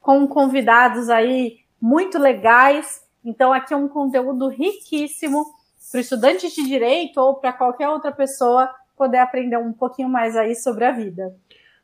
com 0.00 0.26
convidados 0.26 1.10
aí 1.10 1.58
muito 1.78 2.18
legais. 2.18 3.04
Então, 3.22 3.52
aqui 3.52 3.74
é 3.74 3.76
um 3.76 3.88
conteúdo 3.88 4.48
riquíssimo 4.48 5.44
para 5.90 6.00
estudantes 6.00 6.54
de 6.54 6.64
direito 6.64 7.20
ou 7.20 7.34
para 7.34 7.52
qualquer 7.52 7.90
outra 7.90 8.10
pessoa 8.10 8.74
poder 8.96 9.18
aprender 9.18 9.58
um 9.58 9.72
pouquinho 9.72 10.08
mais 10.08 10.34
aí 10.34 10.54
sobre 10.54 10.86
a 10.86 10.92
vida. 10.92 11.36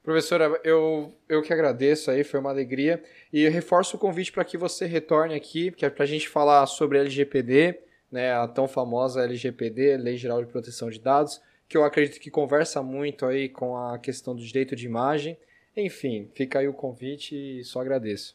Professora, 0.03 0.61
eu, 0.65 1.15
eu 1.29 1.43
que 1.43 1.53
agradeço 1.53 2.11
aí, 2.11 2.25
foi 2.25 2.41
uma 2.41 2.51
alegria. 2.51 3.03
E 3.33 3.43
eu 3.43 3.51
reforço 3.51 3.97
o 3.97 4.01
convite 4.01 4.33
para 4.33 4.45
que 4.45 4.57
você 4.57 4.87
retorne 4.87 5.35
aqui, 5.35 5.71
que 5.71 5.85
é 5.85 5.91
para 5.91 6.05
a 6.05 6.07
gente 6.07 6.29
falar 6.29 6.67
sobre 6.67 6.99
LGPD, 6.99 7.79
né, 8.11 8.33
a 8.33 8.49
tão 8.49 8.67
famosa 8.67 9.23
LGPD, 9.23 9.97
Lei 9.99 10.17
Geral 10.17 10.43
de 10.43 10.51
Proteção 10.51 10.89
de 10.89 10.99
Dados, 10.99 11.43
que 11.69 11.77
eu 11.77 11.85
acredito 11.85 12.21
que 12.21 12.31
conversa 12.31 12.83
muito 12.83 13.27
aí 13.27 13.49
com 13.49 13.77
a 13.77 13.99
questão 13.99 14.35
do 14.35 14.43
direito 14.43 14.75
de 14.75 14.87
imagem. 14.87 15.37
Enfim, 15.77 16.31
fica 16.35 16.59
aí 16.59 16.67
o 16.67 16.73
convite 16.73 17.61
e 17.61 17.65
só 17.65 17.81
agradeço. 17.81 18.35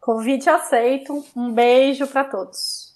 Convite 0.00 0.48
aceito. 0.48 1.24
Um 1.36 1.52
beijo 1.52 2.06
para 2.06 2.24
todos. 2.24 2.89